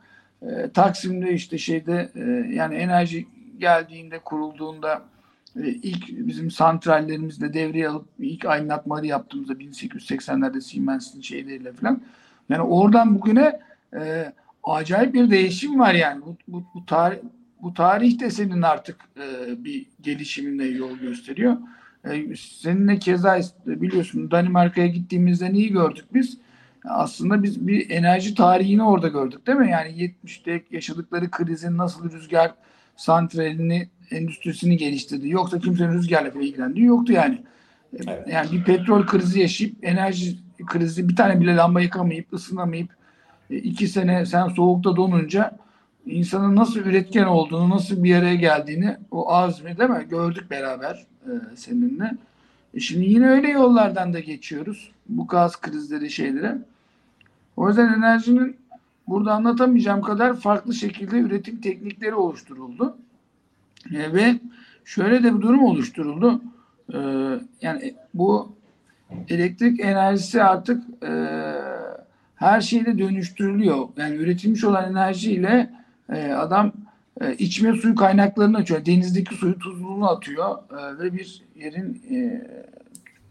e, 0.43 0.71
Taksim'de 0.71 1.33
işte 1.33 1.59
şeyde 1.59 2.11
e, 2.15 2.55
yani 2.55 2.75
enerji 2.75 3.27
geldiğinde 3.59 4.19
kurulduğunda 4.19 5.03
e, 5.57 5.69
ilk 5.69 6.09
bizim 6.09 6.51
santrallerimizde 6.51 7.55
devreye 7.55 7.89
alıp 7.89 8.07
ilk 8.19 8.45
aydınlatmaları 8.45 9.07
yaptığımızda 9.07 9.53
1880'lerde 9.53 10.61
Siemens'in 10.61 11.21
şeyleriyle 11.21 11.73
falan 11.73 12.03
yani 12.49 12.63
oradan 12.63 13.15
bugüne 13.15 13.61
e, 13.95 14.33
acayip 14.65 15.15
bir 15.15 15.31
değişim 15.31 15.81
var 15.81 15.95
yani. 15.95 16.23
Bu, 16.27 16.37
bu, 16.49 16.65
bu 16.75 16.87
tarih 16.87 17.19
bu 17.63 17.75
tarih 17.75 18.19
de 18.19 18.31
senin 18.31 18.63
artık 18.63 18.97
e, 19.17 19.65
bir 19.65 19.87
gelişimine 20.01 20.65
yol 20.65 20.97
gösteriyor. 20.99 21.57
E, 22.05 22.37
seninle 22.37 22.99
keza 22.99 23.41
biliyorsun 23.67 24.31
Danimarka'ya 24.31 24.87
gittiğimizde 24.87 25.53
neyi 25.53 25.73
gördük 25.73 26.05
biz? 26.15 26.39
Aslında 26.85 27.43
biz 27.43 27.67
bir 27.67 27.91
enerji 27.91 28.35
tarihini 28.35 28.83
orada 28.83 29.09
gördük 29.09 29.47
değil 29.47 29.59
mi? 29.59 29.71
Yani 29.71 29.91
70'te 30.25 30.63
yaşadıkları 30.71 31.31
krizin 31.31 31.79
nasıl 31.79 32.11
rüzgar 32.11 32.55
santralini, 32.97 33.89
endüstrisini 34.11 34.77
geliştirdi. 34.77 35.29
Yoksa 35.29 35.59
kimsenin 35.59 35.93
rüzgarla 35.93 36.35
bile 36.35 36.45
ilgilendiği 36.45 36.87
yoktu 36.87 37.13
yani. 37.13 37.43
Evet. 37.95 38.29
Yani 38.29 38.53
bir 38.53 38.65
petrol 38.65 39.07
krizi 39.07 39.41
yaşayıp 39.41 39.77
enerji 39.83 40.37
krizi 40.67 41.09
bir 41.09 41.17
tane 41.17 41.41
bile 41.41 41.57
lamba 41.57 41.81
yakamayıp 41.81 42.33
ısınamayıp 42.33 42.91
e, 43.51 43.57
iki 43.57 43.89
sene 43.89 44.27
sen 44.27 44.49
soğukta 44.49 44.97
donunca 44.97 45.59
insanın 46.07 46.57
nasıl 46.57 46.81
üretken 46.81 47.25
olduğunu, 47.25 47.71
nasıl 47.71 48.05
bir 48.05 48.09
yere 48.09 48.37
geldiğini 48.37 48.97
o 49.11 49.33
azmi 49.33 49.79
değil 49.79 49.91
mi? 49.91 50.07
Gördük 50.11 50.51
beraber 50.51 51.07
e, 51.25 51.31
seninle. 51.57 52.17
E 52.75 52.81
şimdi 52.81 53.05
yine 53.05 53.31
öyle 53.31 53.49
yollardan 53.51 54.13
da 54.13 54.21
geçiyoruz. 54.21 54.93
Bu 55.09 55.27
gaz 55.27 55.61
krizleri 55.61 56.11
şeylere. 56.11 56.59
O 57.57 57.69
yüzden 57.69 57.93
enerjinin 57.93 58.57
burada 59.09 59.33
anlatamayacağım 59.33 60.03
kadar 60.03 60.37
farklı 60.37 60.75
şekilde 60.75 61.19
üretim 61.19 61.61
teknikleri 61.61 62.15
oluşturuldu. 62.15 62.97
E, 63.95 64.13
ve 64.13 64.35
şöyle 64.85 65.25
de 65.25 65.37
bir 65.37 65.41
durum 65.41 65.65
oluşturuldu. 65.65 66.43
E, 66.95 66.99
yani 67.63 67.95
bu 68.15 68.53
elektrik 69.29 69.81
enerjisi 69.81 70.43
artık 70.43 70.83
e, 71.05 71.13
her 72.37 72.61
şeyle 72.61 72.99
dönüştürülüyor. 72.99 73.89
Yani 73.97 74.17
üretilmiş 74.17 74.65
olan 74.65 74.91
enerjiyle 74.91 75.80
e, 76.13 76.33
adam 76.33 76.73
e, 77.21 77.35
içme 77.35 77.73
suyu 77.73 77.95
kaynaklarını 77.95 78.57
açıyor. 78.57 78.87
Denizdeki 78.87 79.35
suyu 79.35 79.59
tuzluğunu 79.59 80.11
atıyor 80.11 80.59
e, 80.79 80.99
ve 80.99 81.13
bir 81.13 81.43
yerin 81.57 82.03
e, 82.11 82.47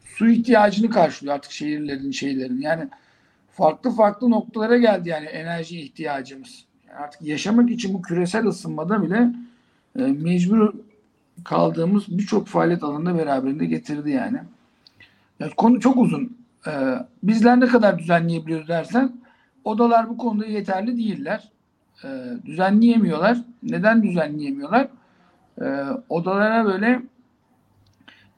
su 0.06 0.30
ihtiyacını 0.30 0.90
karşılıyor 0.90 1.36
artık 1.36 1.52
şehirlerin 1.52 2.12
şeylerin. 2.12 2.62
Yani 2.62 2.88
farklı 3.52 3.92
farklı 3.92 4.30
noktalara 4.30 4.78
geldi 4.78 5.10
yani 5.10 5.26
enerji 5.26 5.82
ihtiyacımız. 5.82 6.66
Artık 6.98 7.22
yaşamak 7.22 7.70
için 7.70 7.94
bu 7.94 8.02
küresel 8.02 8.46
ısınmada 8.46 9.04
bile 9.04 9.30
mecbur 9.96 10.74
kaldığımız 11.44 12.04
birçok 12.08 12.48
faaliyet 12.48 12.84
alanında 12.84 13.18
beraberinde 13.18 13.66
getirdi 13.66 14.12
yani. 14.12 14.40
yani. 15.40 15.52
Konu 15.58 15.80
çok 15.80 15.98
uzun. 15.98 16.38
Ee, 16.68 16.72
bizler 17.24 17.60
ne 17.60 17.66
kadar 17.66 18.00
düzenleyebiliyoruz 18.00 18.68
dersen 18.68 19.12
odalar 19.64 20.10
bu 20.10 20.18
konuda 20.18 20.46
yeterli 20.46 20.98
değiller. 20.98 21.50
Ee, 22.04 22.08
düzenleyemiyorlar. 22.46 23.38
Neden 23.64 24.04
düzenleyemiyorlar? 24.04 24.88
Ee, 25.62 25.86
odalara 26.10 26.66
böyle 26.66 27.02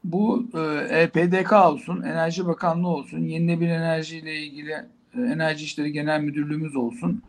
bu 0.04 0.47
e, 0.54 0.60
EPDK 1.02 1.54
olsun, 1.54 2.02
Enerji 2.02 2.45
Bakanlığı 2.45 2.88
olsun, 2.88 3.19
yenilenebilir 3.19 3.69
enerji 3.69 4.17
ile 4.17 4.36
ilgili 4.36 4.71
e, 5.17 5.21
Enerji 5.21 5.65
İşleri 5.65 5.91
Genel 5.91 6.21
Müdürlüğümüz 6.21 6.76
olsun, 6.76 7.21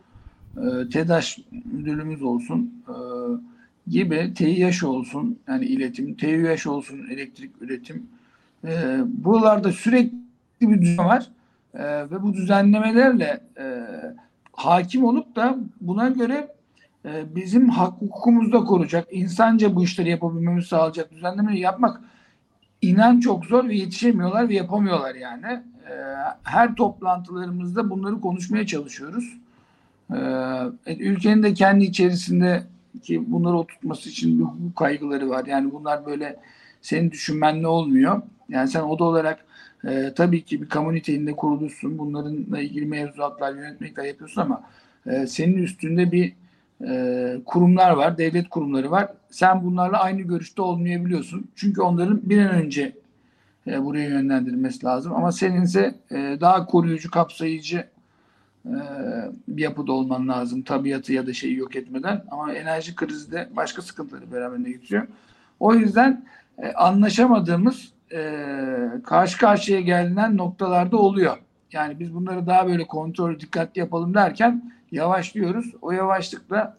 e, 0.57 0.89
TEDAŞ 0.89 1.39
Müdürlüğümüz 1.65 2.23
olsun 2.23 2.83
e, 2.87 2.95
gibi 3.87 4.33
TİH 4.33 4.83
olsun, 4.83 5.39
yani 5.47 5.65
iletim, 5.65 6.15
TÜH 6.15 6.67
olsun, 6.67 7.07
elektrik 7.11 7.51
üretim. 7.61 8.07
E, 8.65 8.97
buralarda 9.07 9.71
sürekli 9.71 10.13
bir 10.61 10.81
düzen 10.81 11.05
var 11.05 11.27
e, 11.73 11.83
ve 11.83 12.23
bu 12.23 12.33
düzenlemelerle 12.33 13.39
e, 13.57 13.85
hakim 14.53 15.03
olup 15.03 15.35
da 15.35 15.57
buna 15.81 16.09
göre 16.09 16.47
e, 17.05 17.35
bizim 17.35 17.69
hak 17.69 18.01
hukukumuzu 18.01 18.65
koruyacak, 18.65 19.07
insanca 19.11 19.75
bu 19.75 19.83
işleri 19.83 20.09
yapabilmemizi 20.09 20.67
sağlayacak 20.67 21.11
düzenlemeleri 21.11 21.59
yapmak 21.59 22.01
inan 22.81 23.19
çok 23.19 23.45
zor 23.45 23.69
ve 23.69 23.75
yetişemiyorlar 23.75 24.49
ve 24.49 24.53
yapamıyorlar 24.53 25.15
yani. 25.15 25.45
E, 25.89 25.93
her 26.43 26.75
toplantılarımızda 26.75 27.89
bunları 27.89 28.21
konuşmaya 28.21 28.67
çalışıyoruz. 28.67 29.37
E, 30.87 30.93
ülkenin 30.99 31.43
de 31.43 31.53
kendi 31.53 31.85
içerisinde 31.85 32.63
ki 33.03 33.23
bunları 33.31 33.57
oturtması 33.57 34.09
için 34.09 34.39
bir 34.39 34.43
hukuk 34.43 34.75
kaygıları 34.75 35.29
var. 35.29 35.45
Yani 35.45 35.71
bunlar 35.71 36.05
böyle 36.05 36.39
senin 36.81 37.11
düşünmenle 37.11 37.67
olmuyor. 37.67 38.21
Yani 38.49 38.67
sen 38.67 38.81
oda 38.81 39.03
olarak 39.03 39.45
e, 39.87 40.13
tabii 40.15 40.43
ki 40.43 40.61
bir 40.61 40.69
kamu 40.69 40.93
niteliğinde 40.93 41.35
kurulursun. 41.35 41.97
Bunlarla 41.97 42.59
ilgili 42.61 42.85
mevzuatlar, 42.85 43.55
yönetmelikler 43.55 44.03
yapıyorsun 44.03 44.41
ama 44.41 44.63
e, 45.05 45.27
senin 45.27 45.57
üstünde 45.57 46.11
bir 46.11 46.33
e, 46.87 47.35
kurumlar 47.45 47.91
var, 47.91 48.17
devlet 48.17 48.49
kurumları 48.49 48.91
var. 48.91 49.07
Sen 49.29 49.63
bunlarla 49.63 49.99
aynı 49.99 50.21
görüşte 50.21 50.61
olmayabiliyorsun. 50.61 51.47
Çünkü 51.55 51.81
onların 51.81 52.29
bir 52.29 52.45
an 52.45 52.49
önce 52.49 52.95
e, 53.67 53.83
buraya 53.83 54.09
yönlendirilmesi 54.09 54.85
lazım. 54.85 55.13
Ama 55.13 55.31
seninse 55.31 55.95
e, 56.11 56.37
daha 56.41 56.65
koruyucu, 56.65 57.11
kapsayıcı 57.11 57.87
e, 58.65 58.75
bir 59.47 59.61
yapıda 59.61 59.91
olman 59.91 60.27
lazım. 60.27 60.61
Tabiatı 60.61 61.13
ya 61.13 61.27
da 61.27 61.33
şeyi 61.33 61.57
yok 61.57 61.75
etmeden. 61.75 62.23
Ama 62.31 62.53
enerji 62.53 62.95
krizi 62.95 63.31
de 63.31 63.49
başka 63.55 63.81
sıkıntıları 63.81 64.31
beraberinde 64.31 64.71
getiriyor. 64.71 65.07
O 65.59 65.75
yüzden 65.75 66.25
e, 66.57 66.73
anlaşamadığımız 66.73 67.91
e, 68.13 68.21
karşı 69.03 69.37
karşıya 69.37 69.81
gelinen 69.81 70.37
noktalarda 70.37 70.97
oluyor. 70.97 71.37
Yani 71.71 71.99
biz 71.99 72.13
bunları 72.13 72.47
daha 72.47 72.67
böyle 72.67 72.83
kontrol 72.83 73.39
dikkatli 73.39 73.79
yapalım 73.79 74.13
derken 74.13 74.73
yavaşlıyoruz. 74.91 75.73
O 75.81 75.91
yavaşlıkla 75.91 76.77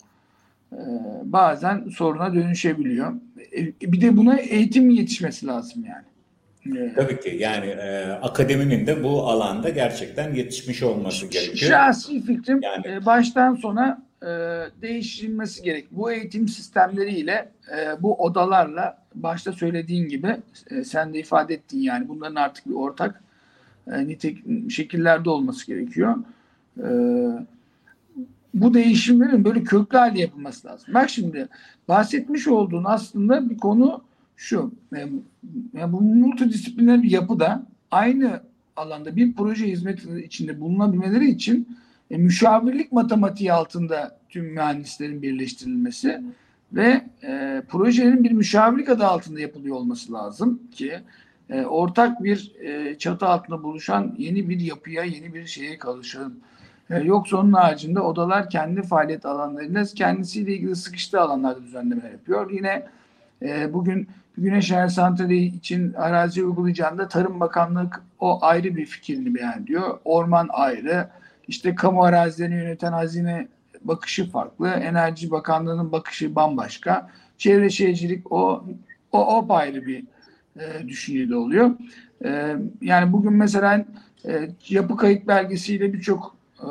e, 0.72 0.78
bazen 1.24 1.88
soruna 1.88 2.34
dönüşebiliyor. 2.34 3.12
E, 3.56 3.92
bir 3.92 4.00
de 4.00 4.16
buna 4.16 4.36
eğitim 4.36 4.90
yetişmesi 4.90 5.46
lazım 5.46 5.84
yani. 5.84 6.04
Tabii 6.94 7.20
ki 7.20 7.36
yani 7.40 7.66
e, 7.66 8.04
akademinin 8.22 8.86
de 8.86 9.04
bu 9.04 9.28
alanda 9.28 9.68
gerçekten 9.68 10.34
yetişmiş 10.34 10.82
olması 10.82 11.26
gerekiyor. 11.26 11.70
Şahsi 11.70 12.22
fikrim 12.22 12.60
yani, 12.62 12.86
e, 12.88 13.06
baştan 13.06 13.54
sona 13.54 14.02
e, 14.22 14.26
değiştirilmesi 14.82 15.62
gerek. 15.62 15.86
Bu 15.90 16.12
eğitim 16.12 16.48
sistemleriyle 16.48 17.48
e, 17.76 18.02
bu 18.02 18.14
odalarla 18.22 19.03
başta 19.14 19.52
söylediğin 19.52 20.08
gibi 20.08 20.36
e, 20.70 20.84
sen 20.84 21.14
de 21.14 21.18
ifade 21.18 21.54
ettin 21.54 21.78
yani 21.78 22.08
bunların 22.08 22.34
artık 22.34 22.66
bir 22.66 22.74
ortak 22.74 23.22
e, 23.92 24.06
nitek 24.06 24.38
şekillerde 24.70 25.30
olması 25.30 25.66
gerekiyor. 25.66 26.16
E, 26.78 26.88
bu 28.54 28.74
değişimlerin 28.74 29.44
böyle 29.44 29.62
köklü 29.62 29.98
halde 29.98 30.20
yapılması 30.20 30.68
lazım. 30.68 30.94
Bak 30.94 31.10
şimdi 31.10 31.48
bahsetmiş 31.88 32.48
olduğun 32.48 32.84
aslında 32.84 33.50
bir 33.50 33.58
konu 33.58 34.02
şu. 34.36 34.72
E, 34.96 34.98
yani 35.72 35.92
bu 35.92 36.00
multidisipliner 36.00 37.02
bir 37.02 37.10
yapıda 37.10 37.66
aynı 37.90 38.40
alanda 38.76 39.16
bir 39.16 39.34
proje 39.34 39.66
hizmeti 39.66 40.20
içinde 40.24 40.60
bulunabilmeleri 40.60 41.30
için 41.30 41.68
e, 42.10 42.16
müşavirlik 42.16 42.92
matematiği 42.92 43.52
altında 43.52 44.18
tüm 44.28 44.44
mühendislerin 44.44 45.22
birleştirilmesi 45.22 46.22
ve 46.72 47.04
e, 47.22 47.62
projenin 47.68 48.24
bir 48.24 48.30
müşavirlik 48.32 48.88
adı 48.88 49.06
altında 49.06 49.40
yapılıyor 49.40 49.76
olması 49.76 50.12
lazım 50.12 50.60
ki 50.74 51.00
e, 51.50 51.64
ortak 51.64 52.24
bir 52.24 52.52
e, 52.60 52.98
çatı 52.98 53.26
altında 53.26 53.62
buluşan 53.62 54.14
yeni 54.18 54.48
bir 54.48 54.60
yapıya, 54.60 55.04
yeni 55.04 55.34
bir 55.34 55.46
şeye 55.46 55.78
kavuşalım. 55.78 56.34
E, 56.90 56.98
yoksa 56.98 57.36
onun 57.36 57.52
haricinde 57.52 58.00
odalar 58.00 58.50
kendi 58.50 58.82
faaliyet 58.82 59.26
alanlarında 59.26 59.84
kendisiyle 59.84 60.52
ilgili 60.52 60.76
sıkıştığı 60.76 61.20
alanlarda 61.20 61.62
düzenleme 61.62 62.08
yapıyor. 62.10 62.50
Yine 62.50 62.86
e, 63.42 63.72
bugün 63.72 64.08
Güneş 64.38 64.70
Enerji 64.70 64.94
Santrali 64.94 65.44
için 65.44 65.92
arazi 65.92 66.44
uygulayacağında 66.44 67.08
Tarım 67.08 67.40
Bakanlığı 67.40 67.90
o 68.20 68.38
ayrı 68.42 68.76
bir 68.76 68.86
fikrini 68.86 69.34
beyan 69.34 69.62
ediyor. 69.62 69.98
Orman 70.04 70.48
ayrı, 70.52 71.08
işte 71.48 71.74
kamu 71.74 72.02
arazilerini 72.02 72.54
yöneten 72.54 72.92
hazine 72.92 73.48
bakışı 73.84 74.30
farklı. 74.30 74.68
Enerji 74.68 75.30
Bakanlığı'nın 75.30 75.92
bakışı 75.92 76.34
bambaşka. 76.34 77.10
Çevre 77.38 77.70
Şehircilik 77.70 78.32
o 78.32 78.64
o, 79.12 79.18
o 79.18 79.54
ayrı 79.54 79.86
bir 79.86 80.04
e, 80.60 80.88
düşüncede 80.88 81.36
oluyor. 81.36 81.70
E, 82.24 82.56
yani 82.80 83.12
bugün 83.12 83.32
mesela 83.32 83.84
e, 84.26 84.48
yapı 84.68 84.96
kayıt 84.96 85.26
belgesiyle 85.26 85.92
birçok 85.92 86.36
e, 86.60 86.68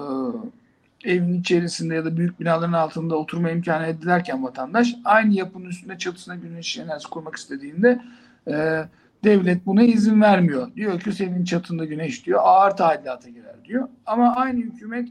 evin 1.03 1.39
içerisinde 1.39 1.95
ya 1.95 2.05
da 2.05 2.17
büyük 2.17 2.39
binaların 2.39 2.73
altında 2.73 3.15
oturma 3.15 3.49
imkanı 3.49 3.87
edilerken 3.87 4.43
vatandaş 4.43 4.95
aynı 5.05 5.33
yapının 5.33 5.65
üstünde 5.65 5.97
çatısına 5.97 6.35
güneş 6.35 6.77
enerjisi 6.77 7.09
kurmak 7.09 7.35
istediğinde 7.35 8.01
e, 8.47 8.83
devlet 9.23 9.65
buna 9.65 9.83
izin 9.83 10.21
vermiyor. 10.21 10.75
Diyor 10.75 10.99
ki 10.99 11.11
senin 11.11 11.43
çatında 11.43 11.85
güneş 11.85 12.25
diyor 12.25 12.39
ağır 12.43 12.71
tadilata 12.71 13.29
girer 13.29 13.55
diyor. 13.65 13.87
Ama 14.05 14.35
aynı 14.35 14.59
hükümet 14.59 15.09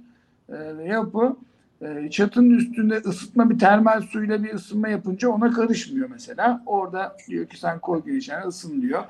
e, 0.48 0.84
yapı 0.86 1.36
e, 1.82 2.10
çatının 2.10 2.50
üstünde 2.50 2.96
ısıtma 2.96 3.50
bir 3.50 3.58
termal 3.58 4.00
suyla 4.02 4.42
bir 4.42 4.54
ısınma 4.54 4.88
yapınca 4.88 5.28
ona 5.28 5.52
karışmıyor 5.52 6.10
mesela. 6.10 6.62
Orada 6.66 7.16
diyor 7.28 7.46
ki 7.46 7.58
sen 7.60 7.78
koy 7.78 8.04
güneşine 8.04 8.40
ısın 8.40 8.82
diyor. 8.82 9.04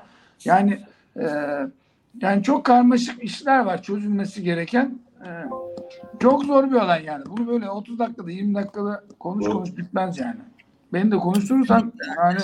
Yani 0.45 0.79
e, 1.19 1.25
yani 2.21 2.43
çok 2.43 2.65
karmaşık 2.65 3.23
işler 3.23 3.59
var 3.59 3.81
çözülmesi 3.81 4.43
gereken. 4.43 4.97
E, 5.25 5.29
çok 6.19 6.45
zor 6.45 6.71
bir 6.71 6.75
olay 6.75 7.03
yani. 7.03 7.23
Bunu 7.25 7.47
böyle 7.47 7.69
30 7.69 7.99
dakikada 7.99 8.31
20 8.31 8.55
dakikada 8.55 9.03
konuş 9.19 9.45
konuş 9.45 9.77
bitmez 9.77 10.19
yani. 10.19 10.39
Beni 10.93 11.11
de 11.11 11.17
konuşturursan 11.17 11.93
yani 12.17 12.39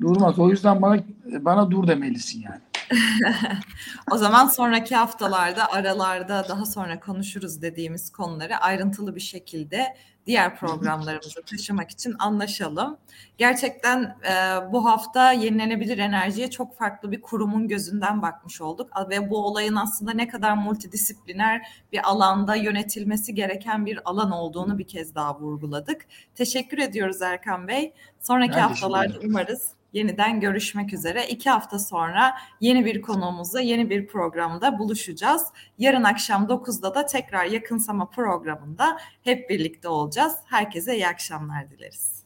durmaz. 0.00 0.38
O 0.38 0.50
yüzden 0.50 0.82
bana 0.82 0.98
bana 1.40 1.70
dur 1.70 1.86
demelisin 1.86 2.42
yani. 2.42 2.60
o 4.10 4.16
zaman 4.16 4.46
sonraki 4.46 4.96
haftalarda 4.96 5.72
aralarda 5.72 6.46
daha 6.48 6.66
sonra 6.66 7.00
konuşuruz 7.00 7.62
dediğimiz 7.62 8.12
konuları 8.12 8.56
ayrıntılı 8.56 9.16
bir 9.16 9.20
şekilde 9.20 9.96
diğer 10.26 10.56
programlarımıza 10.56 11.40
taşımak 11.40 11.90
için 11.90 12.16
anlaşalım. 12.18 12.98
Gerçekten 13.38 14.02
e, 14.02 14.32
bu 14.72 14.84
hafta 14.84 15.32
yenilenebilir 15.32 15.98
enerjiye 15.98 16.50
çok 16.50 16.76
farklı 16.76 17.12
bir 17.12 17.20
kurumun 17.20 17.68
gözünden 17.68 18.22
bakmış 18.22 18.60
olduk 18.60 18.90
ve 19.10 19.30
bu 19.30 19.46
olayın 19.46 19.76
aslında 19.76 20.12
ne 20.12 20.28
kadar 20.28 20.54
multidisipliner 20.54 21.68
bir 21.92 22.08
alanda 22.08 22.54
yönetilmesi 22.54 23.34
gereken 23.34 23.86
bir 23.86 24.10
alan 24.10 24.30
olduğunu 24.30 24.78
bir 24.78 24.88
kez 24.88 25.14
daha 25.14 25.40
vurguladık. 25.40 26.06
Teşekkür 26.34 26.78
ediyoruz 26.78 27.22
Erkan 27.22 27.68
Bey. 27.68 27.92
Sonraki 28.20 28.56
ben 28.56 28.60
haftalarda 28.60 29.18
umarız 29.24 29.75
yeniden 29.96 30.40
görüşmek 30.40 30.92
üzere. 30.92 31.26
İki 31.28 31.50
hafta 31.50 31.78
sonra 31.78 32.34
yeni 32.60 32.84
bir 32.84 33.02
konuğumuzla 33.02 33.60
yeni 33.60 33.90
bir 33.90 34.06
programda 34.06 34.78
buluşacağız. 34.78 35.46
Yarın 35.78 36.04
akşam 36.04 36.44
9'da 36.44 36.94
da 36.94 37.06
tekrar 37.06 37.44
yakınsama 37.44 38.10
programında 38.10 38.98
hep 39.22 39.50
birlikte 39.50 39.88
olacağız. 39.88 40.36
Herkese 40.44 40.94
iyi 40.94 41.06
akşamlar 41.06 41.70
dileriz. 41.70 42.22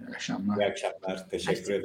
İyi 0.00 0.08
akşamlar. 0.08 0.56
İyi 0.56 0.66
akşamlar. 0.66 1.28
Teşekkür 1.30 1.62
ederim. 1.62 1.80